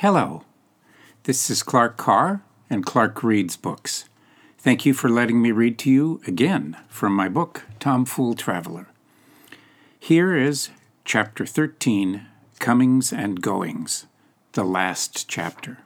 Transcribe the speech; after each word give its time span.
Hello, 0.00 0.44
this 1.24 1.50
is 1.50 1.62
Clark 1.62 1.98
Carr 1.98 2.40
and 2.70 2.86
Clark 2.86 3.22
Reads 3.22 3.58
Books. 3.58 4.06
Thank 4.56 4.86
you 4.86 4.94
for 4.94 5.10
letting 5.10 5.42
me 5.42 5.52
read 5.52 5.78
to 5.80 5.90
you 5.90 6.22
again 6.26 6.78
from 6.88 7.12
my 7.12 7.28
book, 7.28 7.66
Tomfool 7.80 8.34
Traveler. 8.34 8.86
Here 9.98 10.34
is 10.34 10.70
Chapter 11.04 11.44
13 11.44 12.24
Comings 12.58 13.12
and 13.12 13.42
Goings, 13.42 14.06
the 14.52 14.64
last 14.64 15.28
chapter. 15.28 15.80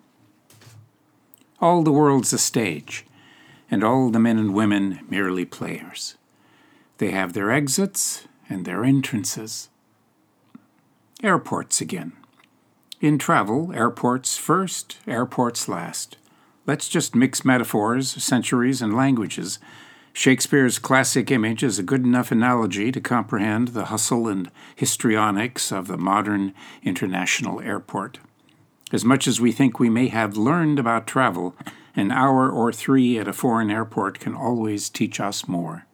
All 1.61 1.83
the 1.83 1.91
world's 1.91 2.33
a 2.33 2.39
stage, 2.39 3.05
and 3.69 3.83
all 3.83 4.11
the 4.11 4.21
men 4.21 4.39
and 4.39 4.55
women 4.55 5.01
merely 5.11 5.45
players. 5.45 6.15
They 6.99 7.11
have 7.11 7.33
their 7.33 7.51
exits 7.51 8.29
and 8.49 8.65
their 8.65 8.85
entrances. 8.85 9.71
Airports 11.21 11.81
again. 11.81 12.13
In 13.05 13.19
travel, 13.19 13.71
airports 13.75 14.39
first, 14.39 14.97
airports 15.07 15.69
last. 15.69 16.17
Let's 16.65 16.89
just 16.89 17.15
mix 17.15 17.45
metaphors, 17.45 18.11
centuries, 18.11 18.81
and 18.81 18.97
languages. 18.97 19.59
Shakespeare's 20.15 20.79
classic 20.79 21.31
image 21.31 21.63
is 21.63 21.79
a 21.79 21.83
good 21.83 22.03
enough 22.03 22.33
analogy 22.33 22.91
to 22.91 23.03
comprehend 23.03 23.69
the 23.69 23.85
hustle 23.85 24.27
and 24.27 24.51
histrionics 24.75 25.71
of 25.71 25.87
the 25.87 25.99
modern 25.99 26.55
international 26.83 27.61
airport. 27.61 28.21
As 28.91 29.05
much 29.05 29.27
as 29.27 29.39
we 29.39 29.53
think 29.53 29.79
we 29.79 29.91
may 29.91 30.09
have 30.09 30.39
learned 30.39 30.79
about 30.79 31.07
travel, 31.07 31.55
an 31.95 32.11
hour 32.11 32.49
or 32.49 32.73
three 32.73 33.19
at 33.19 33.29
a 33.29 33.35
foreign 33.35 33.71
airport 33.71 34.19
can 34.19 34.35
always 34.35 34.89
teach 34.89 35.21
us 35.21 35.47
more. 35.47 35.85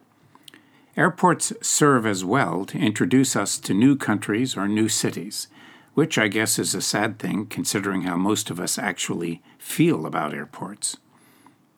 Airports 0.96 1.52
serve 1.60 2.06
as 2.06 2.24
well 2.24 2.64
to 2.66 2.78
introduce 2.78 3.34
us 3.34 3.58
to 3.58 3.74
new 3.74 3.96
countries 3.96 4.56
or 4.56 4.68
new 4.68 4.88
cities 4.88 5.48
which 5.94 6.18
I 6.18 6.28
guess 6.28 6.58
is 6.58 6.74
a 6.74 6.80
sad 6.80 7.18
thing 7.18 7.46
considering 7.46 8.02
how 8.02 8.16
most 8.16 8.50
of 8.50 8.60
us 8.60 8.78
actually 8.78 9.42
feel 9.58 10.06
about 10.06 10.34
airports. 10.34 10.96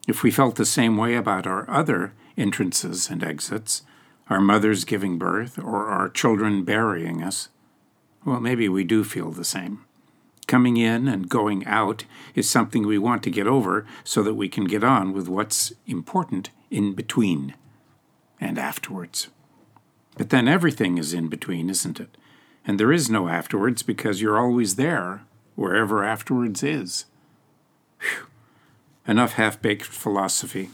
If 0.07 0.23
we 0.23 0.31
felt 0.31 0.57
the 0.57 0.67
same 0.67 0.97
way 0.97 1.15
about 1.15 1.47
our 1.47 1.69
other 1.71 2.13
entrances 2.37 3.09
and 3.09 3.23
exits, 3.23 3.83
our 4.29 4.41
mothers 4.41 4.85
giving 4.85 5.19
birth, 5.19 5.59
or 5.59 5.89
our 5.89 6.09
children 6.09 6.65
burying 6.65 7.23
us, 7.23 7.49
well, 8.25 8.41
maybe 8.41 8.69
we 8.69 8.85
do 8.85 9.05
feel 9.05 9.31
the 9.31 9.45
same. 9.45 9.85
Coming 10.47 10.77
in 10.77 11.09
and 11.09 11.29
going 11.29 11.65
out 11.67 12.05
is 12.35 12.49
something 12.49 12.87
we 12.87 12.99
want 12.99 13.23
to 13.23 13.31
get 13.31 13.47
over 13.47 13.87
so 14.05 14.23
that 14.23 14.35
we 14.35 14.49
can 14.49 14.65
get 14.65 14.85
on 14.85 15.13
with 15.13 15.29
what's 15.29 15.73
important 15.87 16.51
in 16.71 16.95
between 16.95 17.55
and 18.41 18.59
afterwards. 18.59 19.29
But 20.17 20.31
then 20.31 20.49
everything 20.49 20.99
is 20.99 21.15
in 21.15 21.29
between, 21.29 21.71
isn't 21.71 22.01
it? 22.01 22.17
And 22.67 22.79
there 22.79 22.93
is 22.93 23.11
no 23.11 23.29
afterwards 23.29 23.83
because 23.83 24.21
you're 24.21 24.39
always 24.39 24.77
there, 24.77 25.23
wherever 25.57 26.05
afterwards 26.05 26.63
is. 26.63 27.07
Whew. 28.01 28.27
Enough 29.07 29.33
half 29.33 29.61
baked 29.61 29.85
philosophy. 29.85 30.71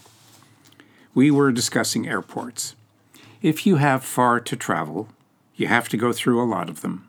We 1.15 1.31
were 1.31 1.51
discussing 1.51 2.07
airports. 2.07 2.77
If 3.41 3.67
you 3.67 3.77
have 3.77 4.05
far 4.05 4.41
to 4.41 4.57
travel, 4.57 5.09
you 5.55 5.67
have 5.67 5.89
to 5.89 5.97
go 5.97 6.13
through 6.13 6.43
a 6.43 6.45
lot 6.45 6.69
of 6.69 6.83
them. 6.83 7.09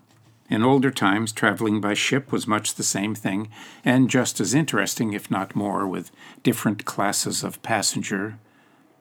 In 0.49 0.63
older 0.63 0.89
times, 0.89 1.31
traveling 1.31 1.79
by 1.79 1.93
ship 1.93 2.31
was 2.31 2.47
much 2.47 2.73
the 2.73 2.83
same 2.83 3.13
thing, 3.13 3.49
and 3.85 4.09
just 4.09 4.39
as 4.39 4.55
interesting, 4.55 5.13
if 5.13 5.29
not 5.29 5.55
more, 5.55 5.87
with 5.87 6.09
different 6.41 6.85
classes 6.85 7.43
of 7.43 7.61
passenger. 7.61 8.39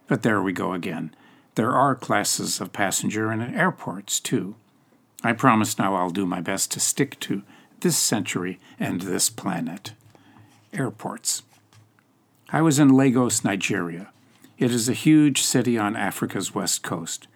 But 0.09 0.23
there 0.23 0.43
we 0.43 0.53
go 0.53 0.75
again. 0.75 1.15
There 1.55 1.73
are 1.73 1.95
classes 1.95 2.61
of 2.61 2.73
passenger 2.73 3.33
in 3.33 3.41
airports, 3.41 4.21
too. 4.21 4.57
I 5.25 5.33
promise 5.33 5.79
now 5.79 5.97
I'll 5.97 6.11
do 6.11 6.27
my 6.27 6.41
best 6.41 6.71
to 6.73 6.81
stick 6.81 7.19
to 7.21 7.43
this 7.81 7.99
century 7.99 8.61
and 8.79 9.01
this 9.01 9.29
planet. 9.31 9.93
Airports. 10.73 11.43
I 12.51 12.63
was 12.63 12.79
in 12.79 12.89
Lagos, 12.89 13.45
Nigeria. 13.45 14.11
It 14.59 14.71
is 14.71 14.89
a 14.89 14.93
huge 14.95 15.43
city 15.43 15.77
on 15.77 15.97
Africa's 15.97 16.55
west 16.55 16.83
coast. 16.83 17.27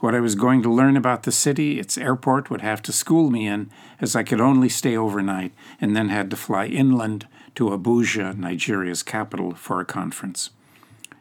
What 0.00 0.14
I 0.14 0.20
was 0.20 0.34
going 0.34 0.62
to 0.62 0.72
learn 0.72 0.96
about 0.96 1.24
the 1.24 1.32
city, 1.32 1.78
its 1.78 1.98
airport, 1.98 2.50
would 2.50 2.62
have 2.62 2.82
to 2.82 2.92
school 2.92 3.30
me 3.30 3.46
in, 3.46 3.70
as 4.00 4.16
I 4.16 4.22
could 4.22 4.40
only 4.40 4.68
stay 4.68 4.96
overnight 4.96 5.52
and 5.80 5.94
then 5.94 6.08
had 6.08 6.30
to 6.30 6.36
fly 6.36 6.66
inland 6.66 7.26
to 7.56 7.70
Abuja, 7.70 8.36
Nigeria's 8.36 9.02
capital, 9.02 9.54
for 9.54 9.80
a 9.80 9.84
conference. 9.84 10.50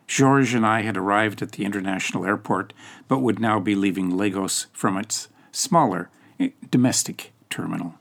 George 0.08 0.54
and 0.54 0.66
I 0.66 0.82
had 0.82 0.96
arrived 0.96 1.42
at 1.42 1.54
the 1.54 1.66
international 1.66 2.26
airport, 2.26 2.72
but 3.08 3.20
would 3.20 3.40
now 3.40 3.60
be 3.60 3.76
leaving 3.76 4.16
Lagos 4.16 4.68
from 4.74 4.98
its 4.98 5.28
smaller 5.52 6.10
eh, 6.40 6.50
domestic 6.70 7.32
terminal. 7.50 7.96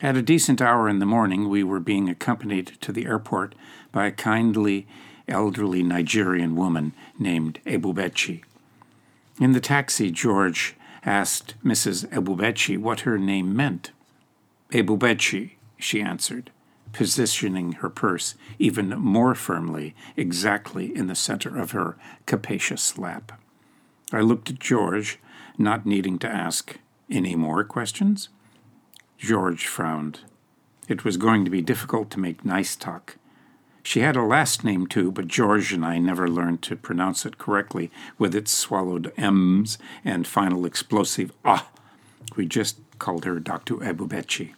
At 0.00 0.16
a 0.16 0.22
decent 0.22 0.60
hour 0.60 0.88
in 0.88 0.98
the 0.98 1.06
morning, 1.06 1.48
we 1.48 1.62
were 1.62 1.80
being 1.80 2.08
accompanied 2.08 2.72
to 2.82 2.92
the 2.92 3.06
airport 3.06 3.54
by 3.92 4.06
a 4.06 4.12
kindly, 4.12 4.86
elderly 5.26 5.82
Nigerian 5.82 6.54
woman 6.54 6.92
named 7.18 7.60
Ebubechi. 7.64 8.42
In 9.40 9.52
the 9.52 9.60
taxi, 9.60 10.10
George 10.10 10.74
asked 11.04 11.54
Mrs. 11.64 12.06
Ebubechi 12.08 12.76
what 12.76 13.00
her 13.00 13.16
name 13.16 13.56
meant. 13.56 13.92
Ebubechi, 14.70 15.52
she 15.78 16.02
answered, 16.02 16.50
positioning 16.92 17.72
her 17.72 17.88
purse 17.88 18.34
even 18.58 18.90
more 18.98 19.34
firmly 19.34 19.94
exactly 20.16 20.94
in 20.94 21.06
the 21.06 21.14
center 21.14 21.58
of 21.58 21.70
her 21.70 21.96
capacious 22.26 22.98
lap. 22.98 23.32
I 24.12 24.20
looked 24.20 24.50
at 24.50 24.58
George, 24.58 25.18
not 25.58 25.86
needing 25.86 26.18
to 26.20 26.28
ask 26.28 26.78
any 27.10 27.36
more 27.36 27.64
questions? 27.64 28.28
George 29.18 29.66
frowned. 29.66 30.20
It 30.88 31.04
was 31.04 31.16
going 31.16 31.44
to 31.44 31.50
be 31.50 31.62
difficult 31.62 32.10
to 32.10 32.20
make 32.20 32.44
nice 32.44 32.76
talk. 32.76 33.16
She 33.82 34.00
had 34.00 34.16
a 34.16 34.22
last 34.22 34.64
name 34.64 34.86
too, 34.86 35.12
but 35.12 35.28
George 35.28 35.72
and 35.72 35.84
I 35.84 35.98
never 35.98 36.28
learned 36.28 36.60
to 36.62 36.76
pronounce 36.76 37.24
it 37.24 37.38
correctly 37.38 37.90
with 38.18 38.34
its 38.34 38.50
swallowed 38.50 39.12
M's 39.16 39.78
and 40.04 40.26
final 40.26 40.66
explosive 40.66 41.32
ah. 41.44 41.70
We 42.34 42.46
just 42.46 42.78
called 42.98 43.24
her 43.24 43.38
Dr. 43.38 43.76
Ebubechi. 43.76 44.54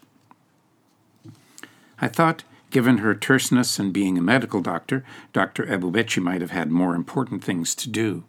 I 2.00 2.08
thought, 2.08 2.44
given 2.70 2.98
her 2.98 3.14
terseness 3.14 3.78
and 3.78 3.92
being 3.92 4.16
a 4.16 4.22
medical 4.22 4.62
doctor, 4.62 5.04
Dr. 5.32 5.64
Ebubechi 5.66 6.22
might 6.22 6.40
have 6.40 6.52
had 6.52 6.70
more 6.70 6.94
important 6.94 7.44
things 7.44 7.74
to 7.74 7.88
do. 7.90 8.24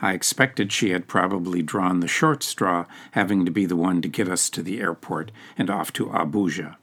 I 0.00 0.12
expected 0.12 0.72
she 0.72 0.90
had 0.90 1.08
probably 1.08 1.62
drawn 1.62 2.00
the 2.00 2.08
short 2.08 2.42
straw, 2.42 2.86
having 3.12 3.44
to 3.44 3.50
be 3.50 3.66
the 3.66 3.76
one 3.76 4.00
to 4.02 4.08
get 4.08 4.28
us 4.28 4.48
to 4.50 4.62
the 4.62 4.80
airport 4.80 5.32
and 5.56 5.68
off 5.68 5.92
to 5.94 6.06
Abuja. 6.06 6.76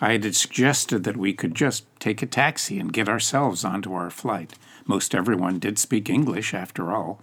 I 0.00 0.12
had 0.12 0.36
suggested 0.36 1.04
that 1.04 1.16
we 1.16 1.32
could 1.32 1.54
just 1.54 1.84
take 1.98 2.22
a 2.22 2.26
taxi 2.26 2.78
and 2.78 2.92
get 2.92 3.08
ourselves 3.08 3.64
onto 3.64 3.94
our 3.94 4.10
flight. 4.10 4.54
Most 4.86 5.14
everyone 5.14 5.58
did 5.58 5.78
speak 5.78 6.08
English, 6.08 6.54
after 6.54 6.92
all. 6.92 7.20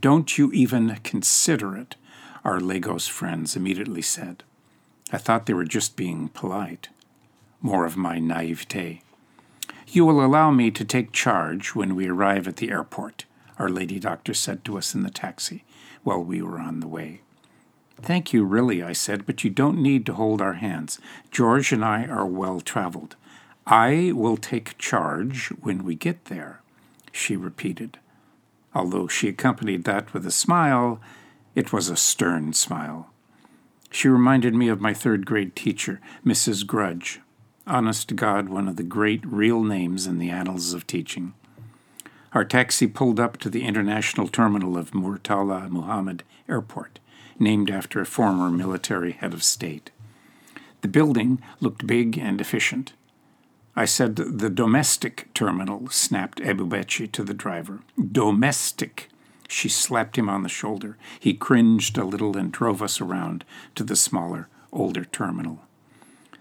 Don't 0.00 0.38
you 0.38 0.50
even 0.52 0.96
consider 1.02 1.76
it, 1.76 1.96
our 2.44 2.60
Lagos 2.60 3.08
friends 3.08 3.56
immediately 3.56 4.02
said. 4.02 4.42
I 5.12 5.18
thought 5.18 5.46
they 5.46 5.54
were 5.54 5.64
just 5.64 5.96
being 5.96 6.28
polite. 6.28 6.88
More 7.60 7.84
of 7.84 7.96
my 7.96 8.18
naivete. 8.18 9.02
You 9.88 10.04
will 10.04 10.24
allow 10.24 10.50
me 10.50 10.70
to 10.70 10.84
take 10.84 11.12
charge 11.12 11.74
when 11.74 11.94
we 11.94 12.08
arrive 12.08 12.46
at 12.46 12.56
the 12.56 12.70
airport. 12.70 13.24
Our 13.58 13.68
Lady 13.68 13.98
Doctor 13.98 14.34
said 14.34 14.64
to 14.64 14.78
us 14.78 14.94
in 14.94 15.02
the 15.02 15.10
taxi 15.10 15.64
while 16.04 16.22
we 16.22 16.40
were 16.40 16.58
on 16.58 16.80
the 16.80 16.88
way. 16.88 17.22
Thank 18.00 18.32
you, 18.32 18.44
really, 18.44 18.82
I 18.82 18.92
said, 18.92 19.26
but 19.26 19.42
you 19.42 19.50
don't 19.50 19.82
need 19.82 20.06
to 20.06 20.14
hold 20.14 20.40
our 20.40 20.54
hands. 20.54 21.00
George 21.30 21.72
and 21.72 21.84
I 21.84 22.06
are 22.06 22.26
well 22.26 22.60
traveled. 22.60 23.16
I 23.66 24.12
will 24.14 24.36
take 24.36 24.78
charge 24.78 25.48
when 25.60 25.84
we 25.84 25.94
get 25.94 26.26
there, 26.26 26.62
she 27.12 27.36
repeated. 27.36 27.98
Although 28.74 29.08
she 29.08 29.28
accompanied 29.28 29.84
that 29.84 30.14
with 30.14 30.24
a 30.24 30.30
smile, 30.30 31.00
it 31.54 31.72
was 31.72 31.88
a 31.88 31.96
stern 31.96 32.52
smile. 32.52 33.10
She 33.90 34.08
reminded 34.08 34.54
me 34.54 34.68
of 34.68 34.80
my 34.80 34.94
third 34.94 35.26
grade 35.26 35.56
teacher, 35.56 36.00
Mrs. 36.24 36.66
Grudge. 36.66 37.20
Honest 37.66 38.08
to 38.08 38.14
God, 38.14 38.48
one 38.48 38.68
of 38.68 38.76
the 38.76 38.82
great 38.82 39.26
real 39.26 39.62
names 39.62 40.06
in 40.06 40.18
the 40.18 40.30
annals 40.30 40.72
of 40.72 40.86
teaching. 40.86 41.34
Our 42.32 42.44
taxi 42.44 42.86
pulled 42.86 43.18
up 43.18 43.38
to 43.38 43.48
the 43.48 43.64
international 43.64 44.28
terminal 44.28 44.76
of 44.76 44.90
Murtala 44.90 45.68
Muhammed 45.70 46.24
Airport, 46.48 46.98
named 47.38 47.70
after 47.70 48.00
a 48.00 48.06
former 48.06 48.50
military 48.50 49.12
head 49.12 49.32
of 49.32 49.42
state. 49.42 49.90
The 50.82 50.88
building 50.88 51.40
looked 51.60 51.86
big 51.86 52.18
and 52.18 52.40
efficient. 52.40 52.92
I 53.74 53.84
said 53.84 54.16
the 54.16 54.50
domestic 54.50 55.28
terminal, 55.34 55.88
snapped 55.88 56.40
Ebubechi 56.40 57.10
to 57.12 57.24
the 57.24 57.34
driver. 57.34 57.80
Domestic. 57.96 59.08
She 59.48 59.68
slapped 59.68 60.18
him 60.18 60.28
on 60.28 60.42
the 60.42 60.48
shoulder. 60.48 60.98
He 61.18 61.32
cringed 61.32 61.96
a 61.96 62.04
little 62.04 62.36
and 62.36 62.52
drove 62.52 62.82
us 62.82 63.00
around 63.00 63.44
to 63.76 63.84
the 63.84 63.96
smaller, 63.96 64.48
older 64.72 65.04
terminal. 65.04 65.60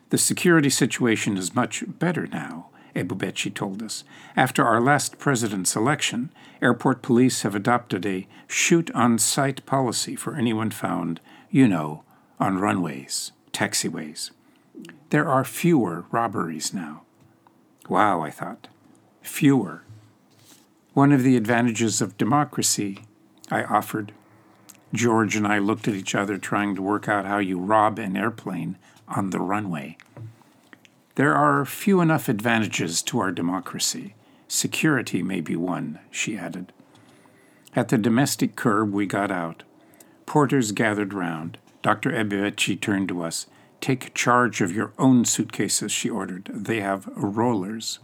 The 0.10 0.18
security 0.18 0.70
situation 0.70 1.38
is 1.38 1.56
much 1.56 1.84
better 1.88 2.28
now, 2.28 2.68
Ebubechi 2.98 3.54
told 3.54 3.84
us. 3.84 4.04
After 4.36 4.66
our 4.66 4.82
last 4.82 5.20
president's 5.20 5.76
election, 5.76 6.32
airport 6.62 7.02
police 7.02 7.44
have 7.44 7.56
adopted 7.56 8.06
a 8.06 8.28
shoot 8.48 8.90
on 8.92 9.20
sight 9.20 9.66
policy 9.66 10.16
for 10.16 10.36
anyone 10.36 10.72
found, 10.72 11.20
you 11.52 11.68
know, 11.68 12.04
on 12.40 12.58
runways, 12.58 13.32
taxiways. 13.54 14.32
There 15.12 15.30
are 15.30 15.44
fewer 15.44 16.06
robberies 16.12 16.74
now. 16.74 17.04
Wow, 17.88 18.22
I 18.22 18.32
thought. 18.32 18.68
Fewer. 19.22 19.84
One 20.94 21.12
of 21.12 21.24
the 21.24 21.38
advantages 21.38 22.02
of 22.02 22.18
democracy, 22.18 23.06
I 23.52 23.64
offered. 23.64 24.12
George 24.94 25.36
and 25.36 25.46
I 25.46 25.60
looked 25.60 25.88
at 25.88 25.94
each 25.94 26.16
other, 26.16 26.38
trying 26.38 26.76
to 26.76 26.82
work 26.82 27.08
out 27.08 27.26
how 27.26 27.38
you 27.38 27.60
rob 27.60 28.00
an 28.00 28.18
airplane 28.18 28.78
on 29.08 29.30
the 29.30 29.40
runway. 29.40 29.98
There 31.18 31.34
are 31.34 31.66
few 31.66 32.00
enough 32.00 32.30
advantages 32.30 33.02
to 33.02 33.18
our 33.18 33.32
democracy. 33.32 34.14
Security 34.48 35.24
may 35.24 35.42
be 35.42 35.56
one, 35.56 35.98
she 36.12 36.38
added. 36.38 36.72
At 37.76 37.90
the 37.90 37.98
domestic 37.98 38.56
curb, 38.56 38.94
we 38.94 39.08
got 39.08 39.32
out. 39.32 39.64
Porters 40.28 40.72
gathered 40.72 41.16
round. 41.16 41.58
Dr. 41.82 42.12
Ebubechi 42.12 42.80
turned 42.80 43.08
to 43.08 43.24
us. 43.24 43.48
Take 43.82 44.14
charge 44.14 44.62
of 44.62 44.72
your 44.72 44.94
own 45.00 45.26
suitcases, 45.26 45.92
she 45.92 46.08
ordered. 46.08 46.52
They 46.54 46.82
have 46.82 47.10
rollers. 47.16 47.98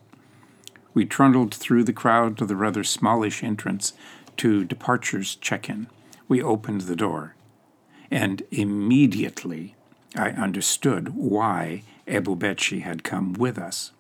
We 0.96 1.06
trundled 1.06 1.54
through 1.54 1.84
the 1.84 1.94
crowd 1.94 2.36
to 2.40 2.48
the 2.48 2.56
rather 2.56 2.84
smallish 2.84 3.44
entrance 3.44 3.94
to 4.38 4.66
departures 4.66 5.36
check 5.36 5.70
in. 5.70 5.86
We 6.28 6.42
opened 6.42 6.82
the 6.82 6.96
door. 6.96 7.36
And 8.10 8.42
immediately 8.50 9.76
I 10.16 10.30
understood 10.30 11.16
why 11.16 11.84
Ebubechi 12.08 12.82
had 12.82 13.04
come 13.04 13.34
with 13.34 13.58
us. 13.58 13.92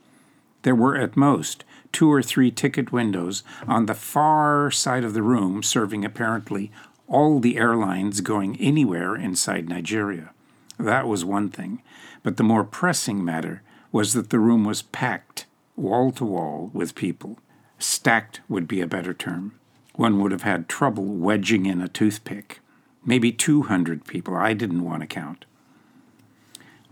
There 0.64 0.76
were 0.76 0.96
at 0.96 1.18
most 1.18 1.64
two 1.92 2.12
or 2.12 2.22
three 2.22 2.52
ticket 2.52 2.92
windows 2.92 3.44
on 3.68 3.86
the 3.86 3.94
far 3.94 4.72
side 4.72 5.04
of 5.04 5.14
the 5.14 5.22
room, 5.22 5.64
serving 5.64 6.04
apparently 6.04 6.72
all 7.08 7.40
the 7.40 7.58
airlines 7.58 8.22
going 8.22 8.58
anywhere 8.60 9.16
inside 9.16 9.70
Nigeria. 9.70 10.32
That 10.80 11.08
was 11.08 11.24
one 11.24 11.50
thing. 11.50 11.82
But 12.24 12.38
the 12.38 12.44
more 12.44 12.64
pressing 12.64 13.24
matter 13.24 13.62
was 13.92 14.14
that 14.14 14.30
the 14.30 14.40
room 14.40 14.66
was 14.66 14.82
packed, 14.82 15.46
wall 15.76 16.12
to 16.14 16.26
wall, 16.26 16.72
with 16.74 16.96
people. 16.96 17.38
Stacked 17.78 18.42
would 18.48 18.68
be 18.68 18.82
a 18.82 18.88
better 18.88 19.14
term. 19.14 19.54
One 19.96 20.20
would 20.22 20.32
have 20.32 20.44
had 20.44 20.68
trouble 20.68 21.06
wedging 21.06 21.66
in 21.66 21.82
a 21.82 21.88
toothpick. 21.88 22.60
Maybe 23.06 23.32
200 23.32 24.06
people. 24.06 24.36
I 24.36 24.54
didn't 24.54 24.84
want 24.84 25.02
to 25.02 25.08
count. 25.08 25.46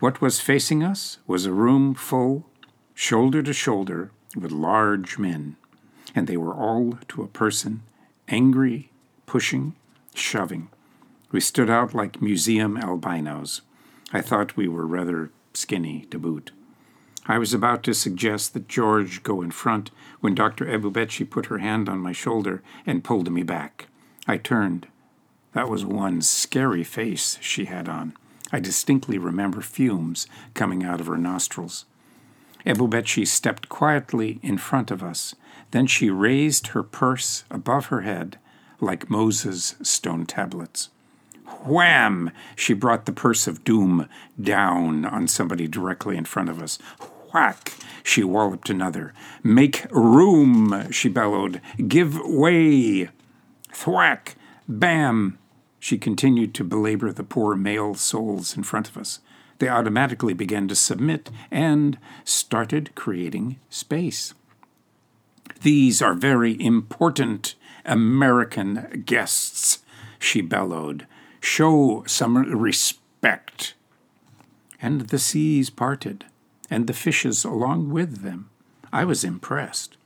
What 0.02 0.20
was 0.20 0.40
facing 0.40 0.84
us 0.84 1.20
was 1.28 1.46
a 1.46 1.54
room 1.54 1.94
full, 1.94 2.48
shoulder 2.96 3.44
to 3.44 3.54
shoulder, 3.54 4.10
with 4.36 4.52
large 4.52 5.20
men. 5.20 5.58
And 6.16 6.26
they 6.26 6.38
were 6.38 6.56
all, 6.56 6.98
to 7.10 7.22
a 7.22 7.28
person, 7.28 7.84
angry, 8.28 8.90
pushing, 9.28 9.76
shoving. 10.16 10.70
We 11.32 11.40
stood 11.40 11.70
out 11.70 11.94
like 11.94 12.20
museum 12.20 12.78
albinos. 12.78 13.62
I 14.12 14.22
thought 14.22 14.58
we 14.58 14.68
were 14.68 14.88
rather 14.88 15.30
skinny 15.54 16.08
to 16.10 16.18
boot. 16.18 16.50
I 17.28 17.38
was 17.38 17.54
about 17.54 17.84
to 17.84 17.94
suggest 17.94 18.56
that 18.56 18.68
George 18.68 19.22
go 19.22 19.44
in 19.44 19.52
front 19.52 19.92
when 20.20 20.34
Dr. 20.34 20.66
Ebubechi 20.66 21.30
put 21.30 21.46
her 21.46 21.60
hand 21.60 21.88
on 21.88 22.00
my 22.00 22.12
shoulder 22.12 22.64
and 22.88 23.04
pulled 23.04 23.32
me 23.32 23.44
back. 23.44 23.86
I 24.28 24.38
turned. 24.38 24.88
That 25.54 25.70
was 25.70 25.86
one 25.86 26.24
scary 26.24 26.84
face 26.84 27.38
she 27.40 27.66
had 27.66 27.88
on. 27.88 28.16
I 28.52 28.60
distinctly 28.60 29.18
remember 29.18 29.62
fumes 29.62 30.28
coming 30.54 30.84
out 30.84 31.00
of 31.00 31.08
her 31.08 31.18
nostrils. 31.18 31.86
Ebubechi 32.66 33.26
stepped 33.26 33.70
quietly 33.70 34.40
in 34.44 34.58
front 34.58 34.92
of 34.92 35.02
us. 35.02 35.36
Then 35.72 35.88
she 35.88 36.10
raised 36.10 36.68
her 36.68 36.84
purse 36.84 37.44
above 37.50 37.88
her 37.88 38.02
head 38.02 38.38
like 38.80 39.10
Moses' 39.10 39.76
stone 39.82 40.26
tablets. 40.26 40.90
Wham! 41.66 42.32
She 42.56 42.74
brought 42.74 43.06
the 43.06 43.12
purse 43.12 43.48
of 43.48 43.64
doom 43.64 44.08
down 44.42 45.06
on 45.06 45.28
somebody 45.28 45.68
directly 45.68 46.18
in 46.18 46.26
front 46.26 46.50
of 46.50 46.62
us. 46.62 46.80
Whack! 47.34 47.74
She 48.04 48.24
walloped 48.24 48.70
another. 48.70 49.14
Make 49.44 49.86
room! 49.92 50.92
She 50.92 51.10
bellowed. 51.10 51.62
Give 51.88 52.20
way! 52.24 53.10
Thwack! 53.72 54.36
Bam! 54.68 55.38
She 55.82 55.98
continued 55.98 56.54
to 56.54 56.64
belabor 56.64 57.12
the 57.12 57.24
poor 57.24 57.56
male 57.56 57.96
souls 57.96 58.56
in 58.56 58.62
front 58.62 58.88
of 58.88 58.98
us. 58.98 59.20
They 59.58 59.68
automatically 59.68 60.36
began 60.36 60.68
to 60.68 60.76
submit 60.76 61.32
and 61.50 61.98
started 62.24 62.94
creating 62.94 63.60
space. 63.68 64.36
These 65.64 66.00
are 66.00 66.14
very 66.14 66.54
important 66.64 67.56
American 67.84 69.04
guests, 69.08 69.80
she 70.20 70.42
bellowed. 70.42 71.08
Show 71.40 72.04
some 72.06 72.38
respect. 72.38 73.74
And 74.80 75.02
the 75.02 75.18
seas 75.18 75.72
parted, 75.72 76.26
and 76.70 76.86
the 76.86 76.94
fishes 76.94 77.44
along 77.44 77.90
with 77.90 78.22
them. 78.22 78.52
I 78.94 79.04
was 79.04 79.24
impressed. 79.24 79.98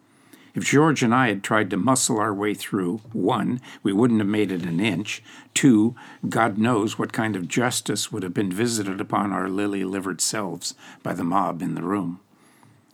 If 0.55 0.63
George 0.63 1.03
and 1.03 1.13
I 1.13 1.27
had 1.27 1.43
tried 1.43 1.69
to 1.71 1.77
muscle 1.77 2.17
our 2.17 2.33
way 2.33 2.53
through, 2.53 3.01
one, 3.11 3.59
we 3.83 3.91
wouldn't 3.91 4.21
have 4.21 4.29
made 4.29 4.53
it 4.53 4.63
an 4.63 4.79
inch. 4.79 5.21
Two, 5.53 5.95
God 6.29 6.57
knows 6.57 6.97
what 6.97 7.11
kind 7.11 7.35
of 7.35 7.49
justice 7.49 8.09
would 8.09 8.23
have 8.23 8.33
been 8.33 8.53
visited 8.53 9.01
upon 9.01 9.33
our 9.33 9.49
lily 9.49 9.83
livered 9.83 10.21
selves 10.21 10.73
by 11.03 11.13
the 11.13 11.25
mob 11.25 11.61
in 11.61 11.75
the 11.75 11.83
room. 11.83 12.21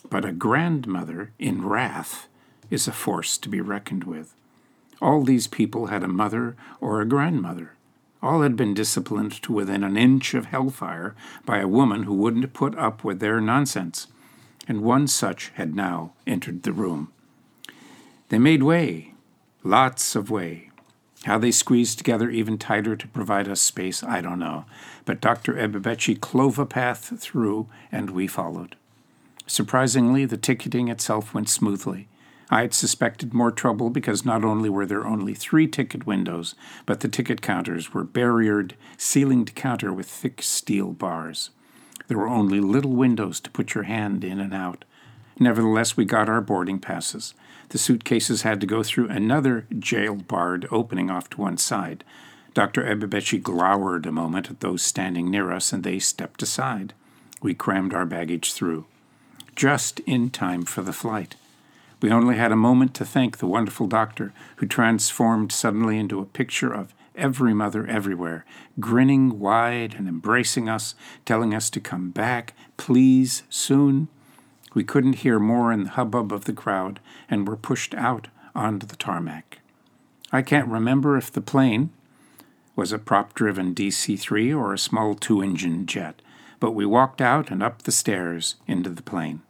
But 0.09 0.25
a 0.25 0.31
grandmother 0.31 1.33
in 1.37 1.63
wrath 1.63 2.27
is 2.71 2.87
a 2.87 2.91
force 2.91 3.37
to 3.37 3.47
be 3.47 3.61
reckoned 3.61 4.05
with. 4.05 4.33
All 4.99 5.23
these 5.23 5.45
people 5.45 5.87
had 5.87 6.01
a 6.01 6.07
mother 6.07 6.55
or 6.79 6.99
a 6.99 7.07
grandmother. 7.07 7.73
All 8.23 8.41
had 8.41 8.55
been 8.55 8.73
disciplined 8.73 9.39
to 9.43 9.53
within 9.53 9.83
an 9.83 9.97
inch 9.97 10.33
of 10.33 10.45
hellfire 10.45 11.15
by 11.45 11.59
a 11.59 11.67
woman 11.67 12.03
who 12.03 12.15
wouldn't 12.15 12.53
put 12.53 12.75
up 12.75 13.03
with 13.03 13.19
their 13.19 13.39
nonsense. 13.39 14.07
And 14.67 14.81
one 14.81 15.07
such 15.07 15.51
had 15.55 15.75
now 15.75 16.13
entered 16.25 16.63
the 16.63 16.73
room. 16.73 17.11
They 18.31 18.39
made 18.39 18.63
way, 18.63 19.13
lots 19.61 20.15
of 20.15 20.31
way. 20.31 20.69
How 21.25 21.37
they 21.37 21.51
squeezed 21.51 21.97
together 21.97 22.29
even 22.29 22.57
tighter 22.57 22.95
to 22.95 23.07
provide 23.09 23.49
us 23.49 23.59
space, 23.59 24.03
I 24.03 24.21
don't 24.21 24.39
know. 24.39 24.63
But 25.03 25.19
Dr. 25.19 25.55
Ebubechi 25.55 26.17
clove 26.21 26.57
a 26.57 26.65
path 26.65 27.19
through, 27.19 27.67
and 27.91 28.11
we 28.11 28.27
followed. 28.27 28.77
Surprisingly, 29.47 30.23
the 30.23 30.37
ticketing 30.37 30.87
itself 30.87 31.33
went 31.33 31.49
smoothly. 31.49 32.07
I 32.49 32.61
had 32.61 32.73
suspected 32.73 33.33
more 33.33 33.51
trouble 33.51 33.89
because 33.89 34.23
not 34.23 34.45
only 34.45 34.69
were 34.69 34.85
there 34.85 35.05
only 35.05 35.33
three 35.33 35.67
ticket 35.67 36.07
windows, 36.07 36.55
but 36.85 37.01
the 37.01 37.09
ticket 37.09 37.41
counters 37.41 37.93
were 37.93 38.05
barriered, 38.05 38.75
ceiling 38.95 39.43
to 39.43 39.51
counter 39.51 39.91
with 39.91 40.07
thick 40.07 40.41
steel 40.41 40.93
bars. 40.93 41.49
There 42.07 42.17
were 42.17 42.29
only 42.29 42.61
little 42.61 42.93
windows 42.93 43.41
to 43.41 43.51
put 43.51 43.75
your 43.75 43.83
hand 43.83 44.23
in 44.23 44.39
and 44.39 44.53
out. 44.53 44.85
Nevertheless, 45.37 45.97
we 45.97 46.05
got 46.05 46.29
our 46.29 46.39
boarding 46.39 46.79
passes. 46.79 47.33
The 47.71 47.77
suitcases 47.77 48.41
had 48.41 48.59
to 48.59 48.67
go 48.67 48.83
through 48.83 49.07
another 49.07 49.65
jail 49.79 50.15
barred 50.15 50.67
opening 50.71 51.09
off 51.09 51.29
to 51.29 51.39
one 51.39 51.55
side. 51.55 52.03
Dr. 52.53 52.83
Ebubechi 52.83 53.41
glowered 53.41 54.05
a 54.05 54.11
moment 54.11 54.49
at 54.49 54.59
those 54.59 54.81
standing 54.81 55.31
near 55.31 55.53
us, 55.53 55.71
and 55.71 55.81
they 55.81 55.97
stepped 55.97 56.43
aside. 56.43 56.93
We 57.41 57.53
crammed 57.53 57.93
our 57.93 58.05
baggage 58.05 58.51
through. 58.51 58.87
Just 59.55 60.01
in 60.01 60.31
time 60.31 60.63
for 60.63 60.81
the 60.81 60.91
flight. 60.91 61.37
We 62.01 62.11
only 62.11 62.35
had 62.35 62.51
a 62.51 62.57
moment 62.57 62.93
to 62.95 63.05
thank 63.05 63.37
the 63.37 63.47
wonderful 63.47 63.87
doctor 63.87 64.33
who 64.57 64.65
transformed 64.65 65.53
suddenly 65.53 65.97
into 65.97 66.19
a 66.19 66.25
picture 66.25 66.73
of 66.73 66.93
every 67.15 67.53
mother 67.53 67.87
everywhere, 67.87 68.43
grinning 68.81 69.39
wide 69.39 69.93
and 69.93 70.09
embracing 70.09 70.67
us, 70.67 70.93
telling 71.23 71.53
us 71.53 71.69
to 71.69 71.79
come 71.79 72.09
back, 72.09 72.53
please, 72.75 73.43
soon. 73.49 74.09
We 74.73 74.83
couldn't 74.83 75.17
hear 75.23 75.39
more 75.39 75.71
in 75.71 75.83
the 75.83 75.89
hubbub 75.91 76.31
of 76.31 76.45
the 76.45 76.53
crowd 76.53 76.99
and 77.29 77.47
were 77.47 77.57
pushed 77.57 77.93
out 77.95 78.27
onto 78.55 78.85
the 78.85 78.95
tarmac. 78.95 79.59
I 80.31 80.41
can't 80.41 80.67
remember 80.67 81.17
if 81.17 81.31
the 81.31 81.41
plane 81.41 81.89
was 82.75 82.91
a 82.91 82.99
prop 82.99 83.33
driven 83.33 83.75
DC 83.75 84.17
3 84.17 84.53
or 84.53 84.73
a 84.73 84.79
small 84.79 85.13
two 85.13 85.41
engine 85.41 85.85
jet, 85.85 86.21
but 86.59 86.71
we 86.71 86.85
walked 86.85 87.21
out 87.21 87.51
and 87.51 87.61
up 87.61 87.83
the 87.83 87.91
stairs 87.91 88.55
into 88.65 88.89
the 88.89 89.01
plane. 89.01 89.41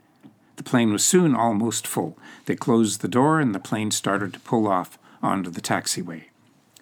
The 0.55 0.63
plane 0.63 0.91
was 0.91 1.05
soon 1.05 1.35
almost 1.35 1.87
full. 1.87 2.17
They 2.45 2.55
closed 2.55 3.01
the 3.01 3.07
door 3.07 3.39
and 3.39 3.53
the 3.53 3.59
plane 3.59 3.91
started 3.91 4.33
to 4.33 4.39
pull 4.39 4.67
off 4.67 4.97
onto 5.21 5.49
the 5.49 5.61
taxiway. 5.61 6.25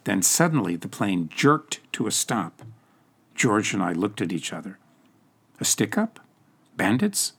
Then 0.05 0.21
suddenly 0.21 0.75
the 0.75 0.87
plane 0.87 1.29
jerked 1.33 1.79
to 1.93 2.07
a 2.07 2.11
stop. 2.11 2.61
George 3.35 3.73
and 3.73 3.83
I 3.83 3.93
looked 3.93 4.21
at 4.21 4.31
each 4.31 4.53
other. 4.53 4.79
A 5.59 5.65
stick 5.65 5.97
up? 5.97 6.19
Bandits? 6.75 7.33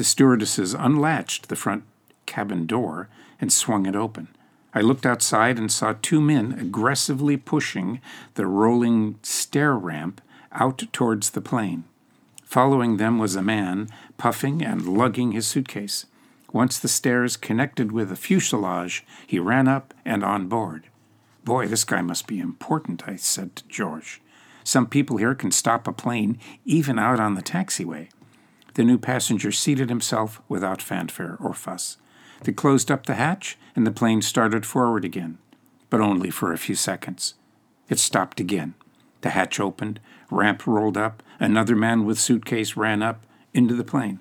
The 0.00 0.04
stewardesses 0.04 0.72
unlatched 0.72 1.50
the 1.50 1.56
front 1.56 1.84
cabin 2.24 2.64
door 2.64 3.10
and 3.38 3.52
swung 3.52 3.84
it 3.84 3.94
open. 3.94 4.28
I 4.72 4.80
looked 4.80 5.04
outside 5.04 5.58
and 5.58 5.70
saw 5.70 5.92
two 5.92 6.22
men 6.22 6.56
aggressively 6.58 7.36
pushing 7.36 8.00
the 8.32 8.46
rolling 8.46 9.18
stair 9.22 9.74
ramp 9.76 10.22
out 10.52 10.84
towards 10.94 11.28
the 11.28 11.42
plane. 11.42 11.84
Following 12.44 12.96
them 12.96 13.18
was 13.18 13.36
a 13.36 13.42
man, 13.42 13.90
puffing 14.16 14.64
and 14.64 14.88
lugging 14.88 15.32
his 15.32 15.46
suitcase. 15.46 16.06
Once 16.50 16.78
the 16.78 16.88
stairs 16.88 17.36
connected 17.36 17.92
with 17.92 18.08
the 18.08 18.16
fuselage, 18.16 19.04
he 19.26 19.38
ran 19.38 19.68
up 19.68 19.92
and 20.06 20.24
on 20.24 20.46
board. 20.46 20.84
Boy, 21.44 21.66
this 21.66 21.84
guy 21.84 22.00
must 22.00 22.26
be 22.26 22.40
important, 22.40 23.06
I 23.06 23.16
said 23.16 23.54
to 23.56 23.68
George. 23.68 24.22
Some 24.64 24.86
people 24.86 25.18
here 25.18 25.34
can 25.34 25.50
stop 25.50 25.86
a 25.86 25.92
plane 25.92 26.38
even 26.64 26.98
out 26.98 27.20
on 27.20 27.34
the 27.34 27.42
taxiway. 27.42 28.08
The 28.74 28.84
new 28.84 28.98
passenger 28.98 29.52
seated 29.52 29.88
himself 29.88 30.40
without 30.48 30.82
fanfare 30.82 31.36
or 31.40 31.54
fuss. 31.54 31.96
They 32.42 32.52
closed 32.52 32.90
up 32.90 33.06
the 33.06 33.14
hatch, 33.14 33.58
and 33.76 33.86
the 33.86 33.92
plane 33.92 34.22
started 34.22 34.64
forward 34.64 35.04
again, 35.04 35.38
but 35.90 36.00
only 36.00 36.30
for 36.30 36.52
a 36.52 36.58
few 36.58 36.74
seconds. 36.74 37.34
It 37.88 37.98
stopped 37.98 38.40
again. 38.40 38.74
The 39.20 39.30
hatch 39.30 39.60
opened, 39.60 40.00
ramp 40.30 40.66
rolled 40.66 40.96
up, 40.96 41.22
another 41.38 41.76
man 41.76 42.04
with 42.04 42.18
suitcase 42.18 42.76
ran 42.76 43.02
up 43.02 43.26
into 43.52 43.74
the 43.74 43.84
plane. 43.84 44.20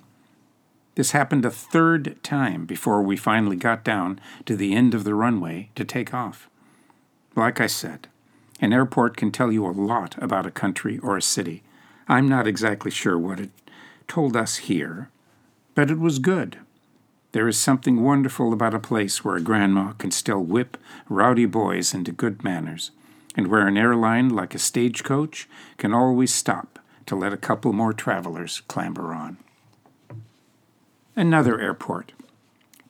This 0.95 1.11
happened 1.11 1.45
a 1.45 1.51
third 1.51 2.21
time 2.23 2.65
before 2.65 3.01
we 3.01 3.15
finally 3.15 3.55
got 3.55 3.85
down 3.85 4.19
to 4.45 4.55
the 4.55 4.73
end 4.73 4.93
of 4.93 5.05
the 5.05 5.15
runway 5.15 5.69
to 5.75 5.85
take 5.85 6.13
off. 6.13 6.49
Like 7.35 7.61
I 7.61 7.67
said, 7.67 8.09
an 8.59 8.73
airport 8.73 9.15
can 9.15 9.31
tell 9.31 9.51
you 9.51 9.65
a 9.65 9.71
lot 9.71 10.21
about 10.21 10.45
a 10.45 10.51
country 10.51 10.99
or 10.99 11.15
a 11.15 11.21
city. 11.21 11.63
I'm 12.09 12.27
not 12.27 12.47
exactly 12.47 12.91
sure 12.91 13.17
what 13.17 13.39
it 13.39 13.51
told 14.09 14.35
us 14.35 14.57
here, 14.57 15.09
but 15.75 15.89
it 15.89 15.99
was 15.99 16.19
good. 16.19 16.57
There 17.31 17.47
is 17.47 17.57
something 17.57 18.03
wonderful 18.03 18.51
about 18.51 18.73
a 18.73 18.79
place 18.79 19.23
where 19.23 19.35
a 19.35 19.41
grandma 19.41 19.93
can 19.93 20.11
still 20.11 20.43
whip 20.43 20.77
rowdy 21.07 21.45
boys 21.45 21.93
into 21.93 22.11
good 22.11 22.43
manners, 22.43 22.91
and 23.35 23.47
where 23.47 23.67
an 23.67 23.77
airline 23.77 24.29
like 24.29 24.55
a 24.55 24.59
stagecoach 24.59 25.47
can 25.77 25.93
always 25.93 26.33
stop 26.33 26.79
to 27.05 27.15
let 27.15 27.31
a 27.31 27.37
couple 27.37 27.71
more 27.71 27.93
travelers 27.93 28.61
clamber 28.67 29.13
on. 29.13 29.37
Another 31.15 31.59
airport. 31.59 32.13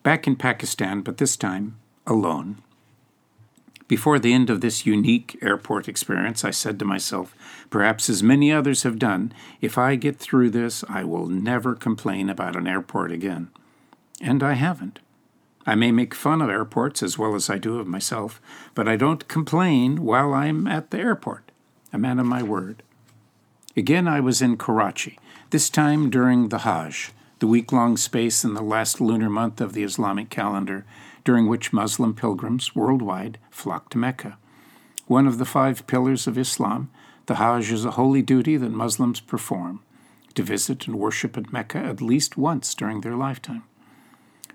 Back 0.02 0.26
in 0.26 0.36
Pakistan, 0.36 1.02
but 1.02 1.18
this 1.18 1.36
time 1.36 1.76
alone. 2.06 2.56
Before 3.90 4.20
the 4.20 4.32
end 4.32 4.50
of 4.50 4.60
this 4.60 4.86
unique 4.86 5.36
airport 5.42 5.88
experience, 5.88 6.44
I 6.44 6.52
said 6.52 6.78
to 6.78 6.84
myself, 6.84 7.34
perhaps 7.70 8.08
as 8.08 8.22
many 8.22 8.52
others 8.52 8.84
have 8.84 9.00
done, 9.00 9.32
if 9.60 9.76
I 9.76 9.96
get 9.96 10.16
through 10.16 10.50
this, 10.50 10.84
I 10.88 11.02
will 11.02 11.26
never 11.26 11.74
complain 11.74 12.30
about 12.30 12.54
an 12.54 12.68
airport 12.68 13.10
again. 13.10 13.48
And 14.20 14.44
I 14.44 14.52
haven't. 14.52 15.00
I 15.66 15.74
may 15.74 15.90
make 15.90 16.14
fun 16.14 16.40
of 16.40 16.48
airports 16.48 17.02
as 17.02 17.18
well 17.18 17.34
as 17.34 17.50
I 17.50 17.58
do 17.58 17.80
of 17.80 17.88
myself, 17.88 18.40
but 18.76 18.86
I 18.86 18.94
don't 18.94 19.26
complain 19.26 20.04
while 20.04 20.34
I'm 20.34 20.68
at 20.68 20.92
the 20.92 20.98
airport. 20.98 21.50
A 21.92 21.98
man 21.98 22.20
of 22.20 22.26
my 22.26 22.44
word. 22.44 22.84
Again, 23.76 24.06
I 24.06 24.20
was 24.20 24.40
in 24.40 24.56
Karachi, 24.56 25.18
this 25.50 25.68
time 25.68 26.10
during 26.10 26.50
the 26.50 26.58
Hajj, 26.58 27.10
the 27.40 27.48
week 27.48 27.72
long 27.72 27.96
space 27.96 28.44
in 28.44 28.54
the 28.54 28.62
last 28.62 29.00
lunar 29.00 29.28
month 29.28 29.60
of 29.60 29.72
the 29.72 29.82
Islamic 29.82 30.30
calendar 30.30 30.86
during 31.24 31.48
which 31.48 31.72
Muslim 31.72 32.14
pilgrims 32.14 32.74
worldwide 32.74 33.38
flock 33.50 33.90
to 33.90 33.98
Mecca. 33.98 34.38
One 35.06 35.26
of 35.26 35.38
the 35.38 35.44
five 35.44 35.86
pillars 35.86 36.26
of 36.26 36.38
Islam, 36.38 36.90
the 37.26 37.36
Hajj 37.36 37.72
is 37.72 37.84
a 37.84 37.92
holy 37.92 38.22
duty 38.22 38.56
that 38.56 38.70
Muslims 38.70 39.20
perform 39.20 39.82
to 40.34 40.42
visit 40.42 40.86
and 40.86 40.98
worship 40.98 41.36
at 41.36 41.52
Mecca 41.52 41.78
at 41.78 42.00
least 42.00 42.36
once 42.36 42.74
during 42.74 43.00
their 43.00 43.16
lifetime. 43.16 43.64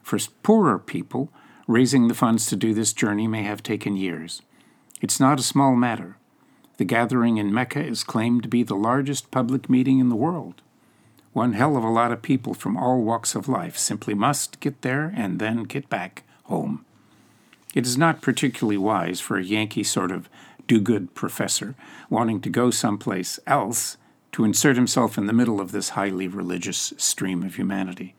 For 0.01 0.17
poorer 0.43 0.79
people, 0.79 1.31
raising 1.67 2.07
the 2.07 2.13
funds 2.13 2.45
to 2.47 2.55
do 2.55 2.73
this 2.73 2.93
journey 2.93 3.27
may 3.27 3.43
have 3.43 3.63
taken 3.63 3.97
years. 3.97 4.41
It's 5.01 5.19
not 5.19 5.39
a 5.39 5.43
small 5.43 5.75
matter. 5.75 6.17
The 6.77 6.85
gathering 6.85 7.37
in 7.37 7.53
Mecca 7.53 7.83
is 7.83 8.03
claimed 8.03 8.43
to 8.43 8.49
be 8.49 8.63
the 8.63 8.75
largest 8.75 9.31
public 9.31 9.69
meeting 9.69 9.99
in 9.99 10.09
the 10.09 10.15
world. 10.15 10.61
One 11.33 11.53
hell 11.53 11.75
of 11.75 11.83
a 11.83 11.89
lot 11.89 12.11
of 12.11 12.21
people 12.21 12.53
from 12.53 12.77
all 12.77 13.01
walks 13.01 13.35
of 13.35 13.49
life 13.49 13.77
simply 13.77 14.13
must 14.13 14.59
get 14.59 14.81
there 14.81 15.11
and 15.15 15.39
then 15.39 15.63
get 15.63 15.89
back 15.89 16.23
home. 16.45 16.85
It 17.73 17.85
is 17.85 17.97
not 17.97 18.21
particularly 18.21 18.77
wise 18.77 19.19
for 19.19 19.37
a 19.37 19.43
Yankee 19.43 19.83
sort 19.83 20.11
of 20.11 20.29
do 20.67 20.79
good 20.79 21.13
professor 21.13 21.75
wanting 22.09 22.41
to 22.41 22.49
go 22.49 22.71
someplace 22.71 23.39
else 23.45 23.97
to 24.31 24.43
insert 24.43 24.75
himself 24.75 25.17
in 25.17 25.27
the 25.27 25.33
middle 25.33 25.61
of 25.61 25.71
this 25.71 25.89
highly 25.89 26.27
religious 26.27 26.93
stream 26.97 27.43
of 27.43 27.55
humanity. 27.55 28.15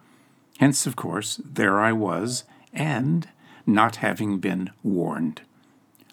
Hence, 0.58 0.86
of 0.86 0.96
course, 0.96 1.40
there 1.44 1.80
I 1.80 1.92
was, 1.92 2.44
and 2.72 3.28
not 3.66 3.96
having 3.96 4.38
been 4.38 4.70
warned. 4.82 5.42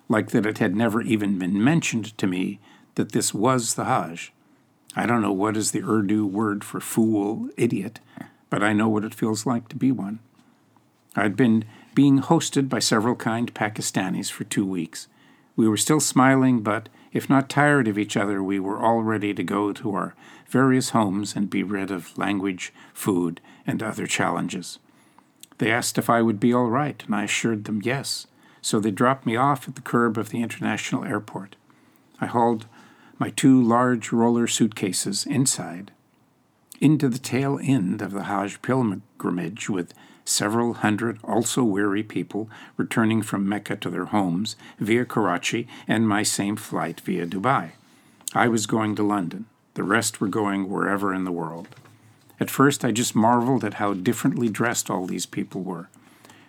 Like 0.10 0.32
that 0.32 0.46
it 0.46 0.58
had 0.58 0.76
never 0.76 1.02
even 1.02 1.40
been 1.40 1.64
mentioned 1.64 2.18
to 2.18 2.28
me 2.28 2.60
that 2.96 3.14
this 3.14 3.34
was 3.34 3.76
the 3.76 3.86
Hajj. 3.86 4.34
I 4.96 5.06
don't 5.06 5.22
know 5.22 5.32
what 5.32 5.58
is 5.58 5.72
the 5.72 5.84
Urdu 5.84 6.26
word 6.26 6.64
for 6.64 6.80
fool, 6.80 7.50
idiot, 7.58 8.00
but 8.50 8.62
I 8.62 8.74
know 8.74 8.90
what 8.90 9.06
it 9.06 9.16
feels 9.16 9.46
like 9.46 9.70
to 9.70 9.76
be 9.76 9.92
one. 9.92 10.20
I'd 11.16 11.36
been 11.36 11.66
being 11.96 12.20
hosted 12.20 12.70
by 12.70 12.80
several 12.80 13.16
kind 13.16 13.54
Pakistanis 13.54 14.32
for 14.32 14.44
two 14.44 14.66
weeks. 14.66 15.08
We 15.56 15.68
were 15.68 15.78
still 15.78 16.00
smiling, 16.00 16.62
but 16.62 16.90
if 17.12 17.30
not 17.30 17.50
tired 17.50 17.88
of 17.88 17.98
each 17.98 18.18
other, 18.18 18.42
we 18.42 18.60
were 18.60 18.80
all 18.80 19.02
ready 19.04 19.34
to 19.34 19.44
go 19.44 19.72
to 19.74 19.94
our 19.94 20.16
various 20.48 20.90
homes 20.90 21.36
and 21.36 21.50
be 21.50 21.64
rid 21.64 21.92
of 21.92 22.18
language, 22.18 22.74
food, 22.94 23.40
and 23.68 23.84
other 23.84 24.08
challenges. 24.08 24.80
They 25.60 25.72
asked 25.72 25.98
if 25.98 26.10
I 26.10 26.22
would 26.22 26.40
be 26.40 26.54
all 26.54 26.70
right, 26.70 27.02
and 27.06 27.16
I 27.16 27.24
assured 27.24 27.66
them 27.66 27.82
yes, 27.84 28.28
so 28.62 28.80
they 28.80 28.92
dropped 28.92 29.26
me 29.26 29.36
off 29.36 29.68
at 29.68 29.76
the 29.76 29.82
curb 29.82 30.18
of 30.18 30.30
the 30.30 30.42
international 30.42 31.04
airport. 31.04 31.56
I 32.20 32.26
hauled 32.26 32.66
my 33.20 33.30
two 33.30 33.62
large 33.62 34.12
roller 34.12 34.48
suitcases 34.48 35.26
inside 35.26 35.92
into 36.82 37.08
the 37.08 37.20
tail 37.20 37.60
end 37.62 38.02
of 38.02 38.12
the 38.12 38.24
Hajj 38.24 38.62
pilgrimage 38.62 39.70
with 39.70 39.94
several 40.26 40.76
hundred 40.76 41.20
also 41.24 41.64
weary 41.64 42.04
people 42.04 42.50
returning 42.78 43.22
from 43.22 43.48
Mecca 43.48 43.76
to 43.78 43.90
their 43.90 44.06
homes 44.06 44.56
via 44.80 45.06
Karachi 45.06 45.68
and 45.88 46.08
my 46.08 46.24
same 46.24 46.56
flight 46.56 47.00
via 47.02 47.26
Dubai. 47.26 47.72
I 48.34 48.48
was 48.48 48.66
going 48.66 48.96
to 48.96 49.04
London. 49.04 49.46
The 49.76 49.84
rest 49.84 50.22
were 50.22 50.28
going 50.28 50.70
wherever 50.70 51.14
in 51.14 51.24
the 51.24 51.32
world. 51.32 51.68
At 52.40 52.50
first, 52.50 52.84
I 52.84 52.92
just 52.92 53.16
marveled 53.16 53.64
at 53.64 53.76
how 53.76 53.94
differently 53.94 54.50
dressed 54.50 54.90
all 54.90 55.06
these 55.06 55.26
people 55.26 55.62
were. 55.62 55.90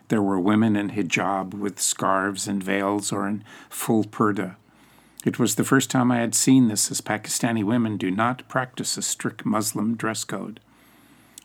There 0.08 0.22
were 0.22 0.40
women 0.40 0.76
in 0.76 0.90
hijab 0.90 1.54
with 1.54 1.80
scarves 1.80 2.46
and 2.46 2.62
veils 2.62 3.12
or 3.12 3.26
in 3.26 3.44
full 3.70 4.04
purdah. 4.04 4.56
It 5.24 5.38
was 5.38 5.54
the 5.54 5.64
first 5.64 5.90
time 5.90 6.12
I 6.12 6.18
had 6.18 6.34
seen 6.34 6.68
this, 6.68 6.90
as 6.90 7.00
Pakistani 7.00 7.64
women 7.64 7.96
do 7.96 8.10
not 8.10 8.46
practice 8.48 8.98
a 8.98 9.02
strict 9.02 9.46
Muslim 9.46 9.96
dress 9.96 10.22
code. 10.24 10.60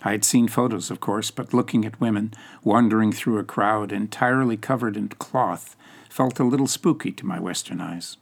I 0.03 0.11
had 0.11 0.23
seen 0.23 0.47
photos, 0.47 0.89
of 0.89 0.99
course, 0.99 1.29
but 1.29 1.53
looking 1.53 1.85
at 1.85 1.99
women 1.99 2.33
wandering 2.63 3.11
through 3.11 3.37
a 3.37 3.43
crowd 3.43 3.91
entirely 3.91 4.55
covered 4.55 4.95
in 4.95 5.09
cloth 5.09 5.75
felt 6.09 6.39
a 6.39 6.43
little 6.43 6.67
spooky 6.67 7.11
to 7.11 7.25
my 7.25 7.39
Western 7.39 7.81
eyes. 7.81 8.17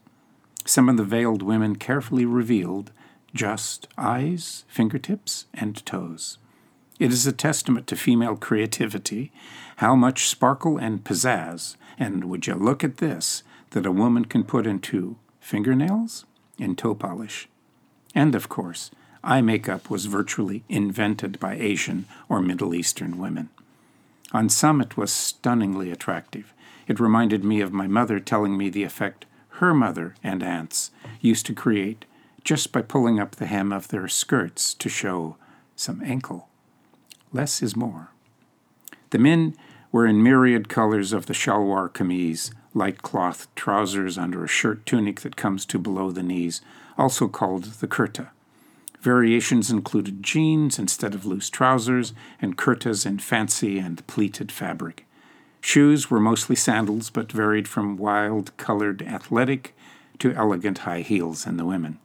Some 0.66 0.90
of 0.90 0.98
the 0.98 1.04
veiled 1.04 1.42
women 1.42 1.76
carefully 1.76 2.26
revealed 2.26 2.92
just 3.34 3.88
eyes, 3.98 4.66
fingertips, 4.68 5.46
and 5.54 5.86
toes. 5.86 6.38
It 7.00 7.14
is 7.14 7.28
a 7.28 7.32
testament 7.32 7.86
to 7.88 7.96
female 7.96 8.36
creativity, 8.36 9.32
how 9.78 9.96
much 9.96 10.28
sparkle 10.28 10.78
and 10.78 11.04
pizzazz, 11.04 11.76
and 12.00 12.26
would 12.26 12.48
you 12.48 12.56
look 12.56 12.84
at 12.84 12.98
this, 12.98 13.44
that 13.72 13.86
a 13.86 13.92
woman 13.92 14.26
can 14.26 14.44
put 14.44 14.66
into 14.66 15.18
fingernails 15.40 16.26
and 16.60 16.78
toe 16.78 16.96
polish. 16.96 17.48
And, 18.16 18.34
of 18.34 18.50
course, 18.50 18.90
eye 19.28 19.42
makeup 19.42 19.90
was 19.90 20.06
virtually 20.06 20.64
invented 20.70 21.38
by 21.38 21.54
Asian 21.56 22.06
or 22.30 22.42
Middle 22.42 22.74
Eastern 22.74 23.18
women. 23.18 23.50
On 24.32 24.48
some, 24.48 24.80
it 24.80 24.96
was 24.96 25.12
stunningly 25.12 25.92
attractive. 25.92 26.54
It 26.88 27.02
reminded 27.02 27.44
me 27.44 27.60
of 27.60 27.74
my 27.74 27.88
mother 27.88 28.22
telling 28.22 28.58
me 28.58 28.70
the 28.70 28.84
effect 28.84 29.26
her 29.60 29.74
mother 29.74 30.16
and 30.24 30.42
aunts 30.42 30.92
used 31.20 31.46
to 31.48 31.54
create 31.54 32.06
just 32.46 32.72
by 32.72 32.82
pulling 32.82 33.20
up 33.20 33.36
the 33.36 33.48
hem 33.48 33.74
of 33.74 33.90
their 33.90 34.08
skirts 34.08 34.74
to 34.76 34.88
show 34.88 35.36
some 35.76 36.02
ankle. 36.06 36.48
Less 37.34 37.62
is 37.62 37.76
more. 37.76 38.12
The 39.10 39.20
men 39.20 39.58
were 39.92 40.06
in 40.06 40.24
myriad 40.24 40.70
colors 40.70 41.12
of 41.12 41.26
the 41.26 41.34
shalwar 41.34 41.92
kameez, 41.92 42.52
light 42.74 43.02
cloth 43.02 43.54
trousers 43.56 44.18
under 44.18 44.46
a 44.46 44.48
shirt 44.48 44.86
tunic 44.86 45.22
that 45.22 45.36
comes 45.36 45.66
to 45.66 45.80
below 45.80 46.12
the 46.12 46.24
knees, 46.24 46.62
also 46.98 47.28
called 47.28 47.66
the 47.66 47.88
kurta. 47.88 48.30
Variations 49.02 49.70
included 49.70 50.24
jeans 50.24 50.80
instead 50.80 51.14
of 51.14 51.26
loose 51.26 51.50
trousers 51.50 52.14
and 52.42 52.58
kurtas 52.58 53.06
in 53.06 53.20
fancy 53.20 53.78
and 53.78 54.06
pleated 54.08 54.52
fabric. 54.52 55.06
Shoes 55.62 56.10
were 56.10 56.20
mostly 56.20 56.56
sandals, 56.56 57.10
but 57.10 57.32
varied 57.32 57.68
from 57.68 57.98
wild 57.98 58.56
colored 58.58 59.02
athletic 59.02 59.76
to 60.20 60.34
elegant 60.34 60.80
high 60.80 61.02
heels 61.02 61.46
in 61.46 61.58
the 61.58 61.66
women. 61.66 62.00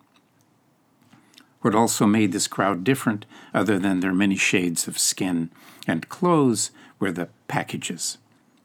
What 1.62 1.74
also 1.74 2.06
made 2.06 2.32
this 2.32 2.48
crowd 2.48 2.82
different, 2.82 3.24
other 3.54 3.78
than 3.78 4.00
their 4.00 4.12
many 4.12 4.36
shades 4.36 4.88
of 4.88 4.98
skin 4.98 5.50
and 5.86 6.08
clothes, 6.08 6.72
were 6.98 7.12
the 7.12 7.28
packages. 7.46 8.18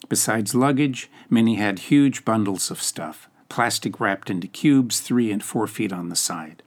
Besides 0.09 0.55
luggage, 0.55 1.09
many 1.29 1.55
had 1.55 1.79
huge 1.79 2.25
bundles 2.25 2.71
of 2.71 2.81
stuff, 2.81 3.29
plastic 3.49 3.99
wrapped 3.99 4.29
into 4.29 4.47
cubes 4.47 4.99
three 4.99 5.31
and 5.31 5.43
four 5.43 5.67
feet 5.67 5.93
on 5.93 6.09
the 6.09 6.15
side. 6.15 6.63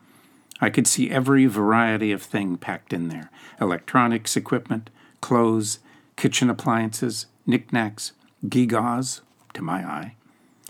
I 0.61 0.71
could 0.71 0.87
see 0.87 1.11
every 1.11 1.47
variety 1.47 2.13
of 2.13 2.23
thing 2.23 2.57
packed 2.57 2.93
in 2.93 3.09
there 3.09 3.31
electronics 3.61 4.37
equipment, 4.37 4.91
clothes, 5.21 5.79
kitchen 6.17 6.51
appliances, 6.51 7.27
knickknacks, 7.47 8.13
gewgaws, 8.47 9.21
to 9.55 9.63
my 9.63 9.85
eye. 9.85 10.15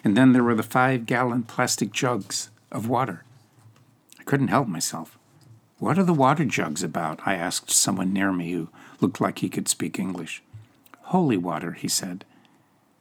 And 0.03 0.17
then 0.17 0.33
there 0.33 0.45
were 0.45 0.55
the 0.55 0.63
five 0.63 1.07
gallon 1.07 1.43
plastic 1.43 1.93
jugs 1.93 2.51
of 2.73 2.89
water. 2.89 3.25
I 4.19 4.23
couldn't 4.23 4.49
help 4.49 4.69
myself. 4.69 5.19
What 5.79 5.99
are 5.99 6.05
the 6.05 6.15
water 6.15 6.45
jugs 6.45 6.83
about? 6.83 7.21
I 7.27 7.35
asked 7.35 7.71
someone 7.71 8.13
near 8.13 8.33
me 8.33 8.53
who 8.53 8.69
looked 9.01 9.21
like 9.21 9.39
he 9.39 9.49
could 9.49 9.69
speak 9.69 9.99
English. 9.99 10.43
Holy 11.05 11.37
water, 11.37 11.73
he 11.73 11.89
said. 11.89 12.25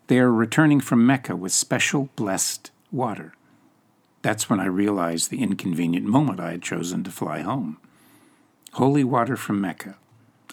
They 0.08 0.20
are 0.20 0.32
returning 0.32 0.80
from 0.80 1.06
Mecca 1.06 1.36
with 1.36 1.52
special 1.52 2.10
blessed 2.16 2.72
water. 2.92 3.34
That's 4.22 4.50
when 4.50 4.60
I 4.60 4.66
realized 4.66 5.30
the 5.30 5.42
inconvenient 5.42 6.06
moment 6.06 6.40
I 6.40 6.52
had 6.52 6.62
chosen 6.62 7.04
to 7.04 7.12
fly 7.12 7.42
home. 7.42 7.78
Holy 8.74 9.04
water 9.04 9.38
from 9.38 9.62
Mecca. 9.62 9.98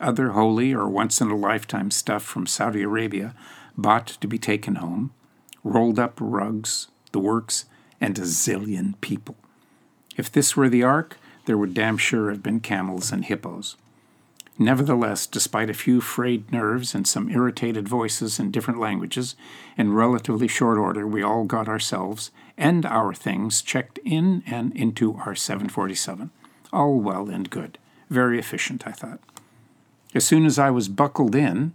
Other 0.00 0.30
holy 0.30 0.72
or 0.72 0.88
once 0.88 1.20
in 1.20 1.30
a 1.30 1.36
lifetime 1.36 1.90
stuff 1.90 2.22
from 2.22 2.46
Saudi 2.46 2.82
Arabia 2.82 3.34
bought 3.76 4.06
to 4.06 4.28
be 4.28 4.38
taken 4.38 4.76
home, 4.76 5.12
rolled 5.64 5.98
up 5.98 6.18
rugs, 6.20 6.88
the 7.12 7.18
works, 7.18 7.64
and 8.00 8.18
a 8.18 8.22
zillion 8.22 9.00
people. 9.00 9.36
If 10.16 10.30
this 10.30 10.56
were 10.56 10.68
the 10.68 10.82
ark, 10.82 11.18
there 11.46 11.58
would 11.58 11.74
damn 11.74 11.98
sure 11.98 12.30
have 12.30 12.42
been 12.42 12.60
camels 12.60 13.10
and 13.10 13.24
hippos. 13.24 13.76
Nevertheless, 14.58 15.26
despite 15.26 15.68
a 15.68 15.74
few 15.74 16.00
frayed 16.00 16.50
nerves 16.50 16.94
and 16.94 17.06
some 17.06 17.30
irritated 17.30 17.86
voices 17.88 18.38
in 18.38 18.50
different 18.50 18.80
languages, 18.80 19.36
in 19.76 19.92
relatively 19.92 20.48
short 20.48 20.78
order 20.78 21.06
we 21.06 21.22
all 21.22 21.44
got 21.44 21.68
ourselves 21.68 22.30
and 22.56 22.86
our 22.86 23.12
things 23.12 23.60
checked 23.60 23.98
in 24.04 24.42
and 24.46 24.74
into 24.74 25.16
our 25.16 25.34
747. 25.34 26.30
All 26.72 26.98
well 26.98 27.28
and 27.28 27.50
good. 27.50 27.78
Very 28.08 28.38
efficient, 28.38 28.86
I 28.86 28.92
thought. 28.92 29.20
As 30.14 30.24
soon 30.24 30.46
as 30.46 30.58
I 30.58 30.70
was 30.70 30.88
buckled 30.88 31.34
in, 31.34 31.72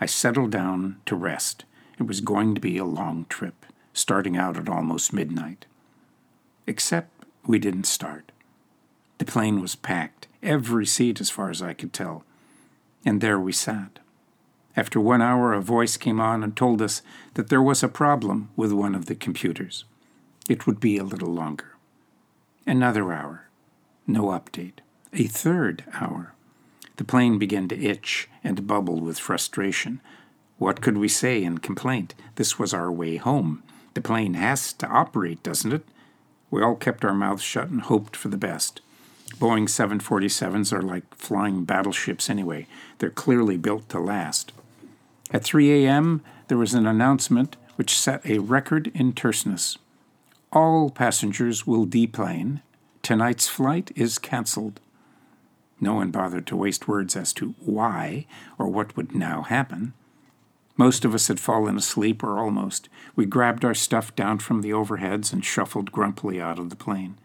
I 0.00 0.06
settled 0.06 0.50
down 0.50 1.00
to 1.06 1.14
rest. 1.14 1.64
It 1.98 2.06
was 2.06 2.20
going 2.20 2.54
to 2.54 2.60
be 2.60 2.78
a 2.78 2.84
long 2.84 3.26
trip, 3.28 3.66
starting 3.92 4.36
out 4.36 4.56
at 4.56 4.68
almost 4.68 5.12
midnight. 5.12 5.66
Except 6.66 7.10
we 7.46 7.58
didn't 7.58 7.84
start. 7.84 8.32
The 9.18 9.24
plane 9.24 9.60
was 9.60 9.74
packed, 9.74 10.27
every 10.42 10.86
seat 10.86 11.20
as 11.20 11.30
far 11.30 11.50
as 11.50 11.62
I 11.62 11.72
could 11.72 11.92
tell. 11.92 12.24
And 13.04 13.20
there 13.20 13.38
we 13.38 13.52
sat. 13.52 13.98
After 14.76 15.00
one 15.00 15.22
hour, 15.22 15.52
a 15.52 15.60
voice 15.60 15.96
came 15.96 16.20
on 16.20 16.44
and 16.44 16.56
told 16.56 16.80
us 16.80 17.02
that 17.34 17.48
there 17.48 17.62
was 17.62 17.82
a 17.82 17.88
problem 17.88 18.50
with 18.54 18.72
one 18.72 18.94
of 18.94 19.06
the 19.06 19.14
computers. 19.14 19.84
It 20.48 20.66
would 20.66 20.78
be 20.78 20.98
a 20.98 21.04
little 21.04 21.32
longer. 21.32 21.76
Another 22.66 23.12
hour. 23.12 23.48
No 24.06 24.26
update. 24.26 24.78
A 25.12 25.24
third 25.24 25.84
hour. 25.94 26.32
The 26.96 27.04
plane 27.04 27.38
began 27.38 27.68
to 27.68 27.80
itch 27.80 28.28
and 28.44 28.66
bubble 28.66 29.00
with 29.00 29.18
frustration. 29.18 30.00
What 30.58 30.80
could 30.80 30.98
we 30.98 31.08
say 31.08 31.42
in 31.42 31.58
complaint? 31.58 32.14
This 32.34 32.58
was 32.58 32.74
our 32.74 32.90
way 32.90 33.16
home. 33.16 33.62
The 33.94 34.00
plane 34.00 34.34
has 34.34 34.72
to 34.74 34.86
operate, 34.86 35.42
doesn't 35.42 35.72
it? 35.72 35.84
We 36.50 36.62
all 36.62 36.76
kept 36.76 37.04
our 37.04 37.14
mouths 37.14 37.42
shut 37.42 37.68
and 37.68 37.82
hoped 37.82 38.16
for 38.16 38.28
the 38.28 38.36
best. 38.36 38.80
Boeing 39.36 39.68
747s 39.68 40.72
are 40.72 40.82
like 40.82 41.14
flying 41.14 41.64
battleships 41.64 42.28
anyway. 42.28 42.66
They're 42.98 43.10
clearly 43.10 43.56
built 43.56 43.88
to 43.90 44.00
last. 44.00 44.52
At 45.30 45.44
3 45.44 45.84
a.m., 45.84 46.22
there 46.48 46.58
was 46.58 46.74
an 46.74 46.86
announcement 46.86 47.56
which 47.76 47.96
set 47.96 48.24
a 48.26 48.38
record 48.38 48.90
in 48.94 49.12
terseness. 49.12 49.78
All 50.52 50.90
passengers 50.90 51.66
will 51.66 51.84
deplane. 51.84 52.62
Tonight's 53.02 53.48
flight 53.48 53.92
is 53.94 54.18
cancelled. 54.18 54.80
No 55.80 55.94
one 55.94 56.10
bothered 56.10 56.46
to 56.48 56.56
waste 56.56 56.88
words 56.88 57.14
as 57.14 57.32
to 57.34 57.54
why 57.60 58.26
or 58.58 58.66
what 58.68 58.96
would 58.96 59.14
now 59.14 59.42
happen. 59.42 59.92
Most 60.76 61.04
of 61.04 61.14
us 61.14 61.28
had 61.28 61.40
fallen 61.40 61.76
asleep, 61.76 62.22
or 62.22 62.38
almost. 62.38 62.88
We 63.16 63.26
grabbed 63.26 63.64
our 63.64 63.74
stuff 63.74 64.14
down 64.14 64.38
from 64.38 64.62
the 64.62 64.70
overheads 64.70 65.32
and 65.32 65.44
shuffled 65.44 65.90
grumpily 65.90 66.40
out 66.40 66.58
of 66.58 66.70
the 66.70 66.76
plane. 66.76 67.18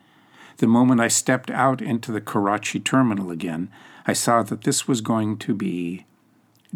The 0.57 0.67
moment 0.67 1.01
I 1.01 1.07
stepped 1.07 1.49
out 1.49 1.81
into 1.81 2.11
the 2.11 2.21
Karachi 2.21 2.79
terminal 2.79 3.31
again, 3.31 3.69
I 4.05 4.13
saw 4.13 4.43
that 4.43 4.63
this 4.63 4.87
was 4.87 5.01
going 5.01 5.37
to 5.37 5.53
be 5.53 6.05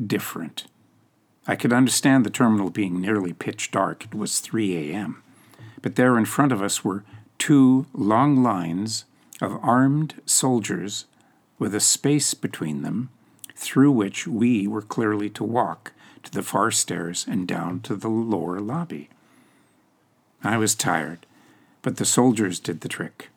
different. 0.05 0.65
I 1.47 1.55
could 1.55 1.71
understand 1.71 2.25
the 2.25 2.29
terminal 2.29 2.69
being 2.69 2.99
nearly 2.99 3.33
pitch 3.33 3.71
dark. 3.71 4.05
It 4.05 4.15
was 4.15 4.39
3 4.39 4.91
a.m. 4.91 5.23
But 5.81 5.95
there 5.95 6.17
in 6.17 6.25
front 6.25 6.51
of 6.51 6.61
us 6.61 6.83
were 6.83 7.03
two 7.37 7.85
long 7.93 8.43
lines 8.43 9.05
of 9.41 9.59
armed 9.63 10.21
soldiers 10.25 11.05
with 11.59 11.73
a 11.73 11.79
space 11.79 12.33
between 12.33 12.81
them 12.81 13.09
through 13.55 13.91
which 13.91 14.27
we 14.27 14.67
were 14.67 14.81
clearly 14.81 15.29
to 15.31 15.43
walk 15.43 15.93
to 16.23 16.31
the 16.31 16.43
far 16.43 16.71
stairs 16.71 17.25
and 17.27 17.47
down 17.47 17.79
to 17.81 17.95
the 17.95 18.09
lower 18.09 18.59
lobby. 18.59 19.09
I 20.43 20.57
was 20.57 20.75
tired, 20.75 21.25
but 21.81 21.97
the 21.97 22.05
soldiers 22.05 22.59
did 22.59 22.81
the 22.81 22.89
trick. 22.89 23.29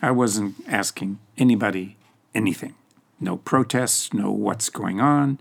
I 0.00 0.10
wasn't 0.12 0.56
asking 0.68 1.18
anybody 1.36 1.96
anything. 2.34 2.74
No 3.20 3.36
protests, 3.36 4.12
no 4.12 4.30
what's 4.30 4.68
going 4.68 5.00
on. 5.00 5.40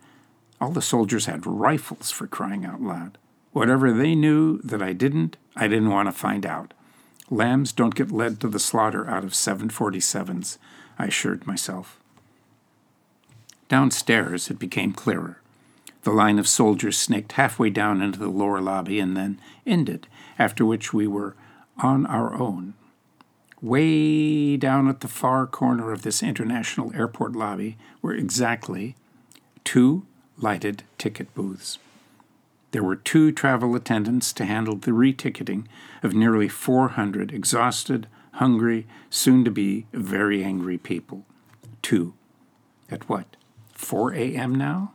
All 0.59 0.71
the 0.71 0.81
soldiers 0.81 1.27
had 1.27 1.45
rifles 1.45 2.09
for 2.09 2.25
crying 2.25 2.65
out 2.65 2.81
loud. 2.81 3.17
Whatever 3.51 3.93
they 3.93 4.15
knew 4.15 4.59
that 4.59 4.81
I 4.81 4.93
didn't, 4.93 5.37
I 5.55 5.67
didn't 5.67 5.91
want 5.91 6.07
to 6.07 6.11
find 6.11 6.45
out. 6.45 6.73
Lambs 7.29 7.71
don't 7.71 7.95
get 7.95 8.11
led 8.11 8.39
to 8.39 8.47
the 8.47 8.59
slaughter 8.59 9.07
out 9.07 9.23
of 9.23 9.31
747s, 9.31 10.57
I 10.97 11.05
assured 11.05 11.45
myself. 11.45 11.99
Downstairs, 13.69 14.49
it 14.49 14.57
became 14.57 14.93
clearer. 14.93 15.41
The 16.03 16.11
line 16.11 16.39
of 16.39 16.47
soldiers 16.47 16.97
snaked 16.97 17.33
halfway 17.33 17.69
down 17.69 18.01
into 18.01 18.17
the 18.17 18.29
lower 18.29 18.61
lobby 18.61 18.99
and 18.99 19.15
then 19.17 19.41
ended, 19.65 20.07
after 20.39 20.65
which 20.65 20.93
we 20.93 21.05
were 21.05 21.35
on 21.83 22.05
our 22.05 22.33
own. 22.33 22.75
Way 23.61 24.55
down 24.55 24.87
at 24.87 24.99
the 24.99 25.07
far 25.07 25.47
corner 25.47 25.91
of 25.91 26.03
this 26.03 26.21
international 26.21 26.93
airport 26.93 27.33
lobby 27.33 27.75
were 28.03 28.13
exactly 28.13 28.95
two 29.63 30.05
lighted 30.37 30.83
ticket 30.99 31.33
booths. 31.33 31.79
There 32.71 32.83
were 32.83 32.95
two 32.95 33.31
travel 33.31 33.75
attendants 33.75 34.31
to 34.33 34.45
handle 34.45 34.75
the 34.75 34.91
reticketing 34.91 35.65
of 36.03 36.13
nearly 36.13 36.47
400 36.47 37.33
exhausted, 37.33 38.07
hungry, 38.33 38.85
soon 39.09 39.43
to 39.45 39.49
be 39.49 39.87
very 39.91 40.43
angry 40.43 40.77
people. 40.77 41.25
Two. 41.81 42.13
At 42.91 43.09
what? 43.09 43.35
4 43.73 44.13
a.m. 44.13 44.53
now? 44.53 44.91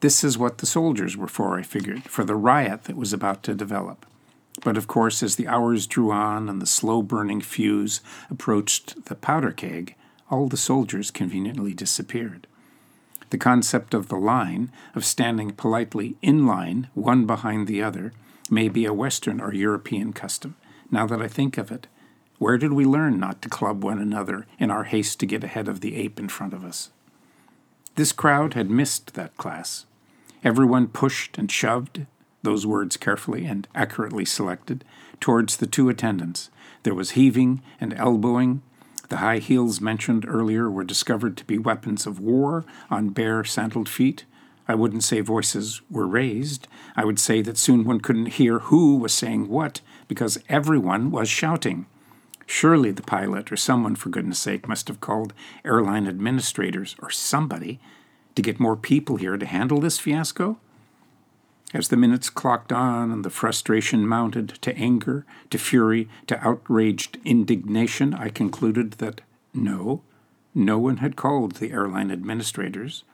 This 0.00 0.24
is 0.24 0.38
what 0.38 0.58
the 0.58 0.66
soldiers 0.66 1.16
were 1.16 1.28
for, 1.28 1.58
I 1.58 1.62
figured, 1.62 2.04
for 2.04 2.24
the 2.24 2.34
riot 2.34 2.84
that 2.84 2.96
was 2.96 3.12
about 3.12 3.42
to 3.42 3.54
develop. 3.54 4.06
But 4.64 4.76
of 4.76 4.86
course, 4.86 5.22
as 5.22 5.36
the 5.36 5.48
hours 5.48 5.86
drew 5.86 6.10
on 6.10 6.48
and 6.48 6.60
the 6.60 6.66
slow 6.66 7.02
burning 7.02 7.40
fuse 7.40 8.00
approached 8.30 9.06
the 9.06 9.14
powder 9.14 9.52
keg, 9.52 9.94
all 10.30 10.48
the 10.48 10.56
soldiers 10.56 11.10
conveniently 11.10 11.74
disappeared. 11.74 12.46
The 13.30 13.38
concept 13.38 13.92
of 13.92 14.08
the 14.08 14.16
line, 14.16 14.70
of 14.94 15.04
standing 15.04 15.52
politely 15.52 16.16
in 16.22 16.46
line, 16.46 16.88
one 16.94 17.26
behind 17.26 17.66
the 17.66 17.82
other, 17.82 18.12
may 18.50 18.68
be 18.68 18.84
a 18.84 18.94
Western 18.94 19.40
or 19.40 19.52
European 19.52 20.12
custom. 20.12 20.56
Now 20.90 21.06
that 21.06 21.20
I 21.20 21.28
think 21.28 21.58
of 21.58 21.72
it, 21.72 21.88
where 22.38 22.58
did 22.58 22.72
we 22.72 22.84
learn 22.84 23.18
not 23.18 23.42
to 23.42 23.48
club 23.48 23.82
one 23.82 23.98
another 23.98 24.46
in 24.58 24.70
our 24.70 24.84
haste 24.84 25.18
to 25.20 25.26
get 25.26 25.42
ahead 25.42 25.68
of 25.68 25.80
the 25.80 25.96
ape 25.96 26.20
in 26.20 26.28
front 26.28 26.52
of 26.54 26.64
us? 26.64 26.90
This 27.96 28.12
crowd 28.12 28.54
had 28.54 28.70
missed 28.70 29.14
that 29.14 29.36
class. 29.36 29.86
Everyone 30.44 30.86
pushed 30.86 31.38
and 31.38 31.50
shoved, 31.50 32.06
those 32.46 32.66
words 32.66 32.96
carefully 32.96 33.44
and 33.44 33.68
accurately 33.74 34.24
selected, 34.24 34.82
towards 35.20 35.58
the 35.58 35.66
two 35.66 35.90
attendants. 35.90 36.48
There 36.84 36.94
was 36.94 37.10
heaving 37.10 37.60
and 37.78 37.92
elbowing, 37.92 38.62
the 39.08 39.18
high 39.18 39.38
heels 39.38 39.80
mentioned 39.80 40.24
earlier 40.26 40.68
were 40.68 40.84
discovered 40.84 41.36
to 41.36 41.44
be 41.44 41.58
weapons 41.58 42.06
of 42.06 42.18
war 42.18 42.64
on 42.90 43.10
bare, 43.10 43.44
sandaled 43.44 43.88
feet. 43.88 44.24
I 44.66 44.74
wouldn't 44.74 45.04
say 45.04 45.20
voices 45.20 45.80
were 45.88 46.08
raised. 46.08 46.66
I 46.96 47.04
would 47.04 47.20
say 47.20 47.40
that 47.42 47.58
soon 47.58 47.84
one 47.84 48.00
couldn't 48.00 48.34
hear 48.34 48.58
who 48.58 48.96
was 48.96 49.14
saying 49.14 49.48
what 49.48 49.80
because 50.08 50.42
everyone 50.48 51.12
was 51.12 51.28
shouting. 51.28 51.86
Surely 52.46 52.90
the 52.90 53.02
pilot, 53.02 53.50
or 53.50 53.56
someone 53.56 53.96
for 53.96 54.08
goodness 54.08 54.38
sake, 54.38 54.68
must 54.68 54.88
have 54.88 55.00
called 55.00 55.32
airline 55.64 56.06
administrators 56.06 56.96
or 57.00 57.10
somebody 57.10 57.80
to 58.34 58.42
get 58.42 58.60
more 58.60 58.76
people 58.76 59.16
here 59.16 59.36
to 59.36 59.46
handle 59.46 59.80
this 59.80 59.98
fiasco? 59.98 60.58
As 61.74 61.88
the 61.88 61.96
minutes 61.96 62.30
clocked 62.30 62.72
on 62.72 63.10
and 63.10 63.24
the 63.24 63.30
frustration 63.30 64.06
mounted 64.06 64.50
to 64.62 64.76
anger, 64.76 65.26
to 65.50 65.58
fury, 65.58 66.08
to 66.28 66.38
outraged 66.46 67.18
indignation, 67.24 68.14
I 68.14 68.28
concluded 68.28 68.92
that 68.92 69.20
no, 69.52 70.02
no 70.54 70.78
one 70.78 70.98
had 70.98 71.16
called 71.16 71.56
the 71.56 71.72
airline 71.72 72.10
administrators. 72.10 73.04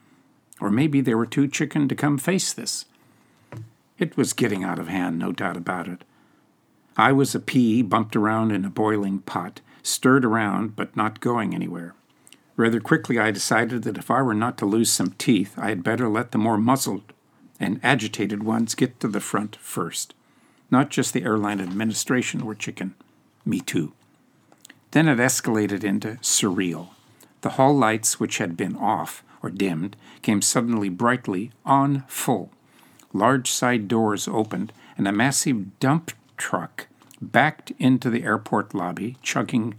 Or 0.60 0.70
maybe 0.70 1.00
they 1.00 1.14
were 1.14 1.26
too 1.26 1.48
chicken 1.48 1.88
to 1.88 1.94
come 1.94 2.18
face 2.18 2.52
this. 2.52 2.84
It 3.98 4.16
was 4.16 4.32
getting 4.32 4.64
out 4.64 4.78
of 4.78 4.88
hand, 4.88 5.18
no 5.18 5.32
doubt 5.32 5.56
about 5.56 5.88
it. 5.88 6.04
I 6.96 7.12
was 7.12 7.34
a 7.34 7.40
pea 7.40 7.82
bumped 7.82 8.14
around 8.14 8.52
in 8.52 8.64
a 8.64 8.70
boiling 8.70 9.20
pot, 9.20 9.60
stirred 9.82 10.24
around 10.24 10.76
but 10.76 10.94
not 10.94 11.20
going 11.20 11.54
anywhere. 11.54 11.94
Rather 12.56 12.80
quickly, 12.80 13.18
I 13.18 13.30
decided 13.30 13.82
that 13.84 13.96
if 13.96 14.10
I 14.10 14.20
were 14.20 14.34
not 14.34 14.58
to 14.58 14.66
lose 14.66 14.90
some 14.90 15.12
teeth, 15.12 15.54
I 15.56 15.70
had 15.70 15.82
better 15.82 16.08
let 16.08 16.32
the 16.32 16.38
more 16.38 16.58
muzzled 16.58 17.12
and 17.62 17.80
agitated 17.82 18.42
ones 18.42 18.74
get 18.74 18.98
to 19.00 19.08
the 19.08 19.20
front 19.20 19.56
first. 19.56 20.14
Not 20.70 20.90
just 20.90 21.12
the 21.12 21.22
airline 21.22 21.60
administration 21.60 22.42
or 22.42 22.54
chicken. 22.54 22.94
Me 23.44 23.60
too. 23.60 23.92
Then 24.90 25.08
it 25.08 25.18
escalated 25.18 25.84
into 25.84 26.18
surreal. 26.22 26.88
The 27.42 27.50
hall 27.50 27.74
lights, 27.74 28.20
which 28.20 28.38
had 28.38 28.56
been 28.56 28.76
off 28.76 29.22
or 29.42 29.50
dimmed, 29.50 29.96
came 30.22 30.42
suddenly 30.42 30.88
brightly 30.88 31.50
on 31.64 32.04
full. 32.08 32.50
Large 33.12 33.50
side 33.50 33.88
doors 33.88 34.28
opened, 34.28 34.72
and 34.96 35.06
a 35.08 35.12
massive 35.12 35.78
dump 35.80 36.12
truck 36.36 36.86
backed 37.20 37.72
into 37.78 38.10
the 38.10 38.24
airport 38.24 38.74
lobby, 38.74 39.16
chugging 39.22 39.74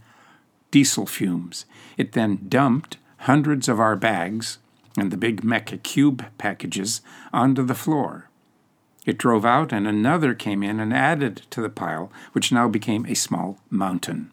diesel 0.71 1.05
fumes. 1.05 1.65
It 1.97 2.13
then 2.13 2.45
dumped 2.47 2.97
hundreds 3.19 3.69
of 3.69 3.79
our 3.79 3.95
bags 3.95 4.57
and 4.97 5.11
the 5.11 5.17
big 5.17 5.43
Mecca 5.43 5.77
Cube 5.77 6.25
packages 6.37 7.01
onto 7.31 7.65
the 7.65 7.75
floor. 7.75 8.29
It 9.05 9.17
drove 9.17 9.45
out, 9.45 9.73
and 9.73 9.87
another 9.87 10.33
came 10.33 10.63
in 10.63 10.79
and 10.79 10.93
added 10.93 11.43
to 11.49 11.61
the 11.61 11.69
pile, 11.69 12.11
which 12.31 12.51
now 12.51 12.67
became 12.67 13.05
a 13.05 13.15
small 13.15 13.57
mountain. 13.69 14.31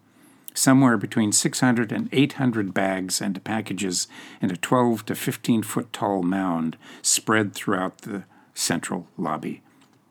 Somewhere 0.55 0.97
between 0.97 1.33
600 1.33 1.93
and 1.93 2.09
800 2.13 2.75
bags 2.75 3.21
and 3.21 3.43
packages 3.45 4.07
in 4.41 4.51
a 4.51 4.57
12 4.57 5.07
to 5.07 5.15
15 5.15 5.63
foot 5.63 5.93
tall 5.93 6.23
mound 6.23 6.77
spread 7.03 7.55
throughout 7.55 7.99
the 7.99 8.25
central 8.55 9.07
lobby. 9.17 9.63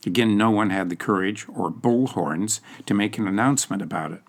Again, 0.05 0.37
no 0.37 0.49
one 0.49 0.69
had 0.69 0.89
the 0.89 0.95
courage 0.95 1.45
or 1.53 1.69
bullhorns 1.69 2.61
to 2.85 2.93
make 2.93 3.17
an 3.17 3.27
announcement 3.27 3.81
about 3.81 4.13
it. 4.13 4.21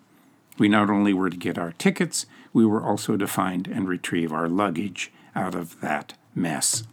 We 0.58 0.68
not 0.68 0.90
only 0.90 1.14
were 1.14 1.30
to 1.30 1.36
get 1.36 1.58
our 1.58 1.72
tickets, 1.72 2.26
we 2.52 2.66
were 2.66 2.84
also 2.84 3.16
to 3.16 3.26
find 3.26 3.66
and 3.68 3.88
retrieve 3.88 4.32
our 4.32 4.48
luggage 4.48 5.12
out 5.40 5.54
of 5.54 5.80
that 5.80 6.12
mess. 6.34 6.84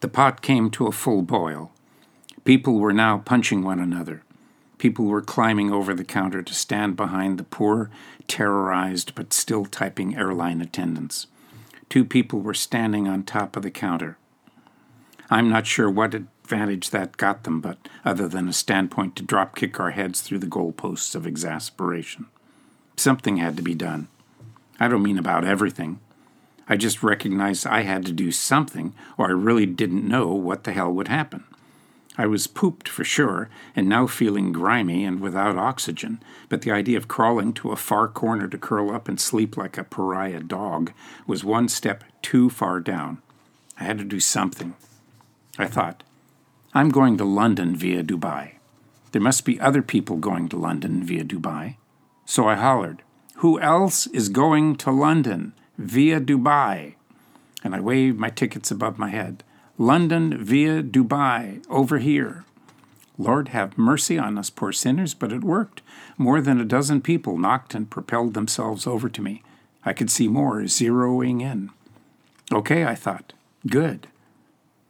The 0.00 0.08
pot 0.08 0.40
came 0.40 0.70
to 0.70 0.86
a 0.86 0.92
full 0.92 1.22
boil. 1.22 1.72
People 2.44 2.78
were 2.78 2.92
now 2.92 3.18
punching 3.18 3.62
one 3.62 3.80
another. 3.80 4.22
People 4.78 5.06
were 5.06 5.20
climbing 5.20 5.72
over 5.72 5.94
the 5.94 6.04
counter 6.04 6.42
to 6.42 6.54
stand 6.54 6.96
behind 6.96 7.38
the 7.38 7.44
poor, 7.44 7.90
terrorized 8.28 9.14
but 9.14 9.32
still 9.32 9.64
typing 9.64 10.16
airline 10.16 10.60
attendants. 10.60 11.26
Two 11.88 12.04
people 12.04 12.40
were 12.40 12.54
standing 12.54 13.06
on 13.06 13.22
top 13.22 13.56
of 13.56 13.62
the 13.62 13.70
counter. 13.70 14.16
I'm 15.28 15.48
not 15.48 15.66
sure 15.66 15.90
what 15.90 16.14
advantage 16.14 16.90
that 16.90 17.16
got 17.16 17.44
them, 17.44 17.60
but 17.60 17.78
other 18.04 18.28
than 18.28 18.48
a 18.48 18.52
standpoint 18.52 19.16
to 19.16 19.22
drop 19.22 19.56
kick 19.56 19.78
our 19.78 19.90
heads 19.90 20.20
through 20.20 20.40
the 20.40 20.46
goalposts 20.46 21.14
of 21.14 21.26
exasperation. 21.26 22.26
Something 22.96 23.38
had 23.38 23.56
to 23.56 23.62
be 23.62 23.74
done. 23.74 24.08
I 24.78 24.88
don't 24.88 25.02
mean 25.02 25.18
about 25.18 25.44
everything. 25.44 26.00
I 26.68 26.76
just 26.76 27.02
recognized 27.02 27.66
I 27.66 27.82
had 27.82 28.06
to 28.06 28.12
do 28.12 28.30
something, 28.30 28.94
or 29.18 29.28
I 29.28 29.32
really 29.32 29.66
didn't 29.66 30.06
know 30.06 30.28
what 30.28 30.64
the 30.64 30.72
hell 30.72 30.92
would 30.92 31.08
happen. 31.08 31.44
I 32.18 32.26
was 32.26 32.46
pooped 32.46 32.88
for 32.88 33.04
sure, 33.04 33.48
and 33.74 33.88
now 33.88 34.06
feeling 34.06 34.52
grimy 34.52 35.04
and 35.04 35.20
without 35.20 35.56
oxygen, 35.56 36.22
but 36.50 36.60
the 36.62 36.70
idea 36.70 36.98
of 36.98 37.08
crawling 37.08 37.54
to 37.54 37.72
a 37.72 37.76
far 37.76 38.06
corner 38.06 38.48
to 38.48 38.58
curl 38.58 38.94
up 38.94 39.08
and 39.08 39.18
sleep 39.18 39.56
like 39.56 39.78
a 39.78 39.84
pariah 39.84 40.42
dog 40.42 40.92
was 41.26 41.42
one 41.42 41.68
step 41.68 42.04
too 42.20 42.50
far 42.50 42.80
down. 42.80 43.22
I 43.80 43.84
had 43.84 43.98
to 43.98 44.04
do 44.04 44.20
something. 44.20 44.74
I 45.58 45.66
thought, 45.66 46.02
I'm 46.74 46.90
going 46.90 47.16
to 47.16 47.24
London 47.24 47.74
via 47.76 48.02
Dubai. 48.02 48.52
There 49.12 49.22
must 49.22 49.44
be 49.44 49.60
other 49.60 49.82
people 49.82 50.16
going 50.16 50.48
to 50.50 50.56
London 50.56 51.04
via 51.04 51.24
Dubai. 51.24 51.76
So 52.26 52.46
I 52.46 52.54
hollered, 52.54 53.02
Who 53.36 53.58
else 53.60 54.06
is 54.08 54.28
going 54.28 54.76
to 54.76 54.90
London 54.90 55.54
via 55.78 56.20
Dubai? 56.20 56.94
And 57.64 57.74
I 57.74 57.80
waved 57.80 58.18
my 58.18 58.30
tickets 58.30 58.70
above 58.70 58.98
my 58.98 59.10
head. 59.10 59.44
London 59.78 60.44
via 60.44 60.82
Dubai, 60.82 61.64
over 61.68 61.98
here. 61.98 62.44
Lord 63.18 63.48
have 63.48 63.78
mercy 63.78 64.18
on 64.18 64.38
us 64.38 64.50
poor 64.50 64.72
sinners, 64.72 65.14
but 65.14 65.32
it 65.32 65.44
worked. 65.44 65.82
More 66.18 66.40
than 66.40 66.60
a 66.60 66.64
dozen 66.64 67.00
people 67.00 67.38
knocked 67.38 67.74
and 67.74 67.90
propelled 67.90 68.34
themselves 68.34 68.86
over 68.86 69.08
to 69.08 69.22
me. 69.22 69.42
I 69.84 69.92
could 69.92 70.10
see 70.10 70.28
more 70.28 70.60
zeroing 70.62 71.40
in. 71.40 71.70
Okay, 72.52 72.84
I 72.84 72.94
thought. 72.94 73.32
Good. 73.66 74.08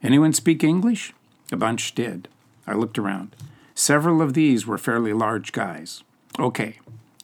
Anyone 0.02 0.32
speak 0.32 0.64
English? 0.64 1.14
A 1.50 1.56
bunch 1.56 1.94
did. 1.94 2.28
I 2.66 2.74
looked 2.74 2.98
around. 2.98 3.34
Several 3.74 4.20
of 4.20 4.34
these 4.34 4.66
were 4.66 4.78
fairly 4.78 5.12
large 5.12 5.52
guys. 5.52 6.02
Okay, 6.38 6.78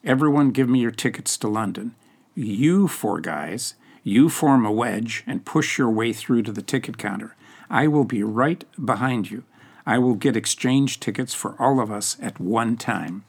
everyone 0.05 0.51
give 0.51 0.68
me 0.68 0.81
your 0.81 0.90
tickets 0.90 1.37
to 1.38 1.49
London. 1.49 1.94
You 2.40 2.87
four 2.87 3.18
guys, 3.18 3.74
you 4.05 4.29
form 4.29 4.64
a 4.64 4.70
wedge 4.70 5.24
and 5.27 5.44
push 5.44 5.77
your 5.77 5.90
way 5.90 6.12
through 6.12 6.42
to 6.42 6.53
the 6.53 6.62
ticket 6.62 6.96
counter. 6.96 7.35
I 7.68 7.88
will 7.88 8.05
be 8.05 8.22
right 8.22 8.64
behind 8.83 9.29
you. 9.29 9.42
I 9.85 9.98
will 9.98 10.14
get 10.14 10.37
exchange 10.37 11.01
tickets 11.01 11.35
for 11.35 11.61
all 11.61 11.81
of 11.81 11.90
us 11.90 12.16
at 12.22 12.38
one 12.38 12.77
time. 12.77 13.24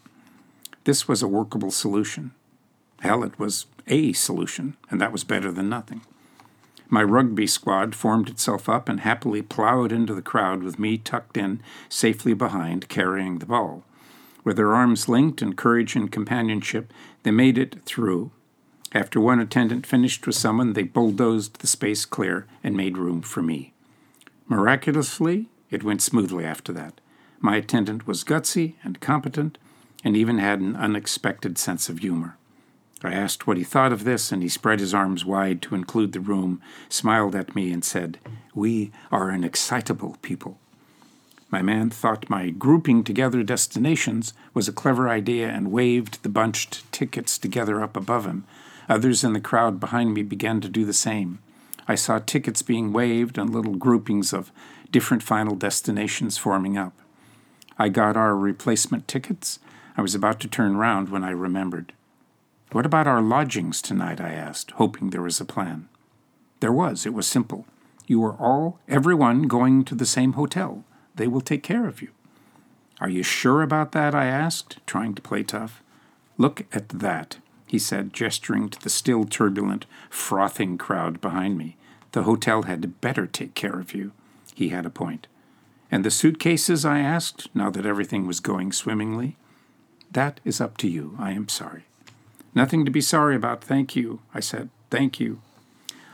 This 0.83 1.07
was 1.07 1.23
a 1.23 1.27
workable 1.27 1.71
solution. 1.71 2.35
Hell, 2.99 3.23
it 3.23 3.39
was 3.39 3.65
a 3.87 4.13
solution, 4.13 4.77
and 4.91 5.01
that 5.01 5.11
was 5.11 5.23
better 5.23 5.51
than 5.51 5.69
nothing. 5.69 6.01
My 6.87 7.01
rugby 7.01 7.47
squad 7.47 7.95
formed 7.95 8.29
itself 8.29 8.69
up 8.69 8.87
and 8.87 8.99
happily 8.99 9.41
plowed 9.41 9.91
into 9.91 10.13
the 10.13 10.21
crowd 10.21 10.61
with 10.61 10.77
me 10.77 10.99
tucked 10.99 11.35
in, 11.35 11.63
safely 11.89 12.35
behind, 12.35 12.89
carrying 12.89 13.39
the 13.39 13.47
ball. 13.47 13.83
With 14.43 14.57
their 14.57 14.75
arms 14.75 15.09
linked 15.09 15.41
and 15.41 15.57
courage 15.57 15.95
and 15.95 16.11
companionship, 16.11 16.93
they 17.23 17.31
made 17.31 17.57
it 17.57 17.81
through. 17.85 18.29
After 18.91 19.19
one 19.19 19.39
attendant 19.39 19.85
finished 19.85 20.25
with 20.25 20.35
someone, 20.35 20.73
they 20.73 20.83
bulldozed 20.83 21.59
the 21.59 21.67
space 21.67 22.05
clear 22.05 22.47
and 22.63 22.75
made 22.75 22.97
room 22.97 23.21
for 23.21 23.41
me. 23.41 23.73
Miraculously, 24.47 25.47
it 25.69 25.83
went 25.83 26.01
smoothly 26.01 26.43
after 26.43 26.73
that. 26.73 26.99
My 27.39 27.57
attendant 27.57 28.07
was 28.07 28.23
gutsy 28.23 28.75
and 28.83 28.99
competent, 28.99 29.57
and 30.03 30.17
even 30.17 30.39
had 30.39 30.59
an 30.59 30.75
unexpected 30.75 31.57
sense 31.57 31.87
of 31.87 31.99
humor. 31.99 32.35
I 33.03 33.13
asked 33.13 33.47
what 33.47 33.57
he 33.57 33.63
thought 33.63 33.93
of 33.93 34.03
this, 34.03 34.31
and 34.31 34.41
he 34.41 34.49
spread 34.49 34.79
his 34.79 34.93
arms 34.93 35.23
wide 35.23 35.61
to 35.63 35.75
include 35.75 36.11
the 36.11 36.19
room, 36.19 36.61
smiled 36.89 37.35
at 37.35 37.55
me, 37.55 37.71
and 37.71 37.85
said, 37.85 38.17
We 38.53 38.91
are 39.11 39.29
an 39.29 39.43
excitable 39.43 40.17
people. 40.21 40.57
My 41.51 41.61
man 41.61 41.89
thought 41.89 42.29
my 42.29 42.49
grouping 42.49 43.03
together 43.03 43.41
destinations 43.41 44.33
was 44.53 44.67
a 44.67 44.73
clever 44.73 45.07
idea 45.09 45.49
and 45.49 45.71
waved 45.71 46.21
the 46.23 46.29
bunched 46.29 46.91
tickets 46.91 47.37
together 47.37 47.81
up 47.81 47.95
above 47.95 48.25
him. 48.25 48.45
Others 48.89 49.23
in 49.23 49.33
the 49.33 49.39
crowd 49.39 49.79
behind 49.79 50.13
me 50.13 50.23
began 50.23 50.59
to 50.61 50.67
do 50.67 50.83
the 50.83 50.93
same. 50.93 51.39
I 51.87 51.95
saw 51.95 52.19
tickets 52.19 52.61
being 52.63 52.91
waved 52.91 53.37
and 53.37 53.49
little 53.49 53.75
groupings 53.75 54.33
of 54.33 54.51
different 54.91 55.23
final 55.23 55.55
destinations 55.55 56.37
forming 56.37 56.77
up. 56.77 56.93
I 57.77 57.89
got 57.89 58.17
our 58.17 58.35
replacement 58.35 59.07
tickets. 59.07 59.59
I 59.95 60.01
was 60.01 60.15
about 60.15 60.39
to 60.41 60.47
turn 60.47 60.75
round 60.75 61.09
when 61.09 61.23
I 61.23 61.29
remembered. 61.29 61.93
What 62.71 62.85
about 62.85 63.07
our 63.07 63.21
lodgings 63.21 63.81
tonight? 63.81 64.19
I 64.19 64.33
asked, 64.33 64.71
hoping 64.71 65.09
there 65.09 65.21
was 65.21 65.39
a 65.39 65.45
plan. 65.45 65.87
There 66.59 66.71
was. 66.71 67.05
It 67.05 67.13
was 67.13 67.25
simple. 67.25 67.65
You 68.05 68.23
are 68.25 68.35
all, 68.39 68.79
everyone, 68.87 69.43
going 69.43 69.85
to 69.85 69.95
the 69.95 70.05
same 70.05 70.33
hotel. 70.33 70.83
They 71.15 71.27
will 71.27 71.41
take 71.41 71.63
care 71.63 71.87
of 71.87 72.01
you. 72.01 72.09
Are 72.99 73.09
you 73.09 73.23
sure 73.23 73.61
about 73.61 73.91
that? 73.93 74.13
I 74.13 74.25
asked, 74.25 74.77
trying 74.85 75.15
to 75.15 75.21
play 75.21 75.43
tough. 75.43 75.81
Look 76.37 76.65
at 76.73 76.89
that, 76.89 77.37
he 77.69 77.77
said, 77.77 78.13
gesturing 78.13 78.67
to 78.67 78.81
the 78.81 78.89
still 78.89 79.25
turbulent, 79.25 79.85
frothing 80.09 80.75
crowd 80.75 81.21
behind 81.21 81.55
me. 81.55 81.77
The 82.13 82.23
hotel 82.23 82.63
had 82.63 82.99
better 82.99 83.27
take 83.27 83.53
care 83.53 83.79
of 83.79 83.93
you. 83.93 84.11
He 84.55 84.69
had 84.69 84.87
a 84.87 84.89
point. 84.89 85.27
And 85.91 86.03
the 86.03 86.09
suitcases? 86.09 86.83
I 86.83 86.97
asked, 86.97 87.47
now 87.53 87.69
that 87.69 87.85
everything 87.85 88.25
was 88.25 88.39
going 88.39 88.71
swimmingly. 88.71 89.37
That 90.11 90.39
is 90.43 90.59
up 90.59 90.77
to 90.77 90.87
you. 90.87 91.15
I 91.19 91.33
am 91.33 91.47
sorry. 91.47 91.83
Nothing 92.55 92.85
to 92.85 92.91
be 92.91 93.01
sorry 93.01 93.35
about, 93.35 93.63
thank 93.63 93.95
you, 93.95 94.21
I 94.33 94.39
said. 94.39 94.69
Thank 94.89 95.19
you. 95.19 95.39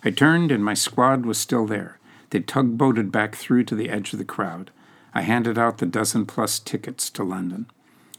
I 0.03 0.11
turned, 0.11 0.51
and 0.51 0.63
my 0.63 0.73
squad 0.73 1.25
was 1.25 1.37
still 1.37 1.65
there. 1.65 1.99
They 2.31 2.41
tugboated 2.41 3.13
back 3.13 3.35
through 3.35 3.63
to 3.65 3.75
the 3.75 3.89
edge 3.89 4.11
of 4.11 4.19
the 4.19 4.25
crowd. 4.25 4.71
I 5.13 5.21
handed 5.21 5.57
out 5.57 5.77
the 5.77 5.85
dozen 5.85 6.25
plus 6.25 6.59
tickets 6.59 7.09
to 7.11 7.23
London. 7.23 7.67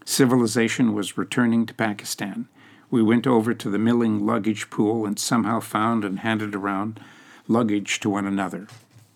Civilization 0.07 0.95
was 0.95 1.19
returning 1.19 1.67
to 1.67 1.75
Pakistan. 1.75 2.49
We 2.91 3.03
went 3.03 3.27
over 3.27 3.53
to 3.55 3.71
the 3.71 3.79
milling 3.79 4.25
luggage 4.25 4.71
pool 4.71 5.07
and 5.07 5.19
somehow 5.19 5.61
found 5.61 6.05
and 6.05 6.21
handed 6.21 6.55
around 6.55 7.01
luggage 7.49 8.01
to 8.01 8.11
one 8.11 8.27
another. 8.27 8.69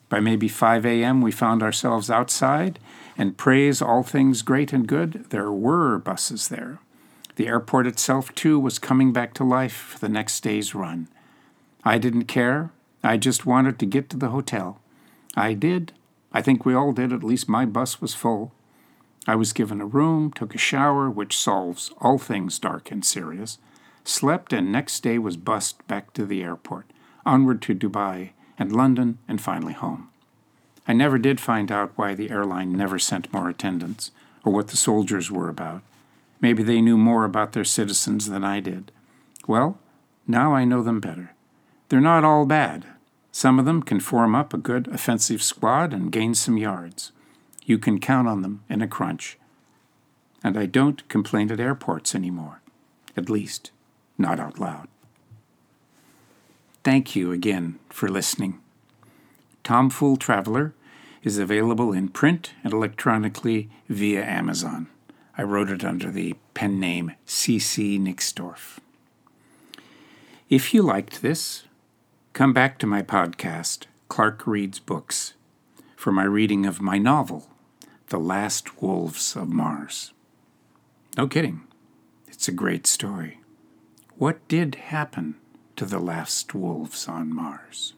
By 0.09 0.21
maybe 0.21 0.49
5 0.49 0.85
a.m., 0.85 1.23
we 1.23 1.31
found 1.31 1.63
ourselves 1.63 2.11
outside, 2.11 2.79
and 3.17 3.37
praise 3.37 3.81
all 3.81 4.03
things 4.03 4.43
great 4.43 4.73
and 4.73 4.87
good, 4.87 5.27
there 5.31 5.53
were 5.53 5.99
buses 5.99 6.49
there. 6.49 6.79
The 7.37 7.47
airport 7.47 7.87
itself, 7.87 8.35
too, 8.35 8.59
was 8.59 8.79
coming 8.79 9.13
back 9.13 9.35
to 9.35 9.45
life 9.45 9.73
for 9.73 9.99
the 10.01 10.09
next 10.09 10.41
day's 10.41 10.75
run. 10.75 11.09
I 11.85 11.99
didn't 11.99 12.25
care. 12.25 12.73
I 13.03 13.17
just 13.17 13.47
wanted 13.47 13.79
to 13.79 13.87
get 13.87 14.11
to 14.11 14.17
the 14.17 14.31
hotel. 14.31 14.81
I 15.37 15.55
did. 15.55 15.93
I 16.33 16.43
think 16.43 16.67
we 16.67 16.75
all 16.75 16.93
did. 16.93 17.13
At 17.13 17.23
least 17.25 17.49
my 17.49 17.65
bus 17.65 18.01
was 18.01 18.15
full. 18.15 18.53
I 19.27 19.35
was 19.35 19.53
given 19.53 19.81
a 19.81 19.87
room, 19.87 20.33
took 20.33 20.55
a 20.55 20.59
shower, 20.59 21.11
which 21.11 21.37
solves 21.37 21.93
all 22.01 22.19
things 22.19 22.59
dark 22.59 22.91
and 22.91 23.05
serious, 23.05 23.59
slept, 24.05 24.53
and 24.53 24.73
next 24.73 25.01
day 25.01 25.19
was 25.19 25.37
bussed 25.37 25.87
back 25.87 26.13
to 26.15 26.25
the 26.25 26.43
airport, 26.43 26.87
onward 27.27 27.61
to 27.63 27.75
Dubai 27.75 28.31
and 28.59 28.73
London, 28.73 29.19
and 29.29 29.41
finally 29.41 29.75
home. 29.75 30.09
I 30.89 30.93
never 30.93 31.19
did 31.19 31.41
find 31.41 31.71
out 31.71 31.93
why 31.97 32.15
the 32.15 32.31
airline 32.31 32.73
never 32.73 32.99
sent 32.99 33.33
more 33.33 33.49
attendants, 33.49 34.11
or 34.45 34.53
what 34.53 34.69
the 34.69 34.77
soldiers 34.77 35.31
were 35.31 35.49
about. 35.49 35.83
Maybe 36.41 36.63
they 36.63 36.81
knew 36.81 36.97
more 36.97 37.25
about 37.25 37.53
their 37.53 37.65
citizens 37.65 38.29
than 38.29 38.43
I 38.43 38.61
did. 38.61 38.91
Well, 39.47 39.79
now 40.27 40.55
I 40.55 40.65
know 40.65 40.83
them 40.83 41.01
better. 41.01 41.35
They're 41.89 42.01
not 42.01 42.25
all 42.25 42.47
bad. 42.47 42.87
Some 43.33 43.59
of 43.59 43.67
them 43.67 43.83
can 43.83 44.01
form 44.01 44.35
up 44.35 44.55
a 44.55 44.59
good 44.59 44.89
offensive 44.89 45.43
squad 45.43 45.93
and 45.93 46.11
gain 46.11 46.35
some 46.35 46.57
yards. 46.57 47.13
You 47.71 47.79
can 47.79 48.01
count 48.01 48.27
on 48.27 48.43
them 48.43 48.65
in 48.69 48.83
a 48.83 48.89
crunch. 48.89 49.39
And 50.43 50.59
I 50.59 50.67
don't 50.67 51.09
complain 51.09 51.53
at 51.53 51.61
airports 51.61 52.17
anymore. 52.17 52.63
At 53.17 53.31
least, 53.31 53.71
not 54.19 54.41
out 54.41 54.59
loud. 54.59 54.89
Thank 56.83 57.15
you 57.15 57.31
again 57.31 57.79
for 57.89 58.09
listening. 58.09 58.59
Tomfool 59.63 60.19
Traveler 60.19 60.75
is 61.23 61.39
available 61.39 61.93
in 61.93 62.09
print 62.09 62.55
and 62.65 62.73
electronically 62.73 63.71
via 63.89 64.25
Amazon. 64.25 64.89
I 65.39 65.45
wrote 65.45 65.71
it 65.71 65.85
under 65.85 66.11
the 66.11 66.35
pen 66.55 66.81
name 66.81 67.13
C.C. 67.25 68.01
Nixdorf. 68.01 68.81
If 70.49 70.75
you 70.75 70.83
liked 70.83 71.23
this, 71.23 71.63
come 72.33 72.53
back 72.53 72.81
to 72.81 72.89
my 72.89 73.03
podcast, 73.03 73.85
Clark 74.09 74.45
Reads 74.45 74.81
Books, 74.81 75.35
for 75.95 76.11
my 76.11 76.25
reading 76.25 76.67
of 76.67 76.83
my 76.83 76.99
novel, 76.99 77.47
The 78.11 78.19
Last 78.19 78.83
Wolves 78.83 79.37
of 79.37 79.49
Mars. 79.49 80.13
No 81.17 81.29
kidding, 81.29 81.61
it's 82.27 82.49
a 82.49 82.53
great 82.53 82.85
story. 82.85 83.39
What 84.17 84.49
did 84.49 84.75
happen 84.75 85.37
to 85.77 85.87
the 85.87 86.01
last 86.01 86.53
wolves 86.53 87.07
on 87.07 87.33
Mars? 87.33 87.95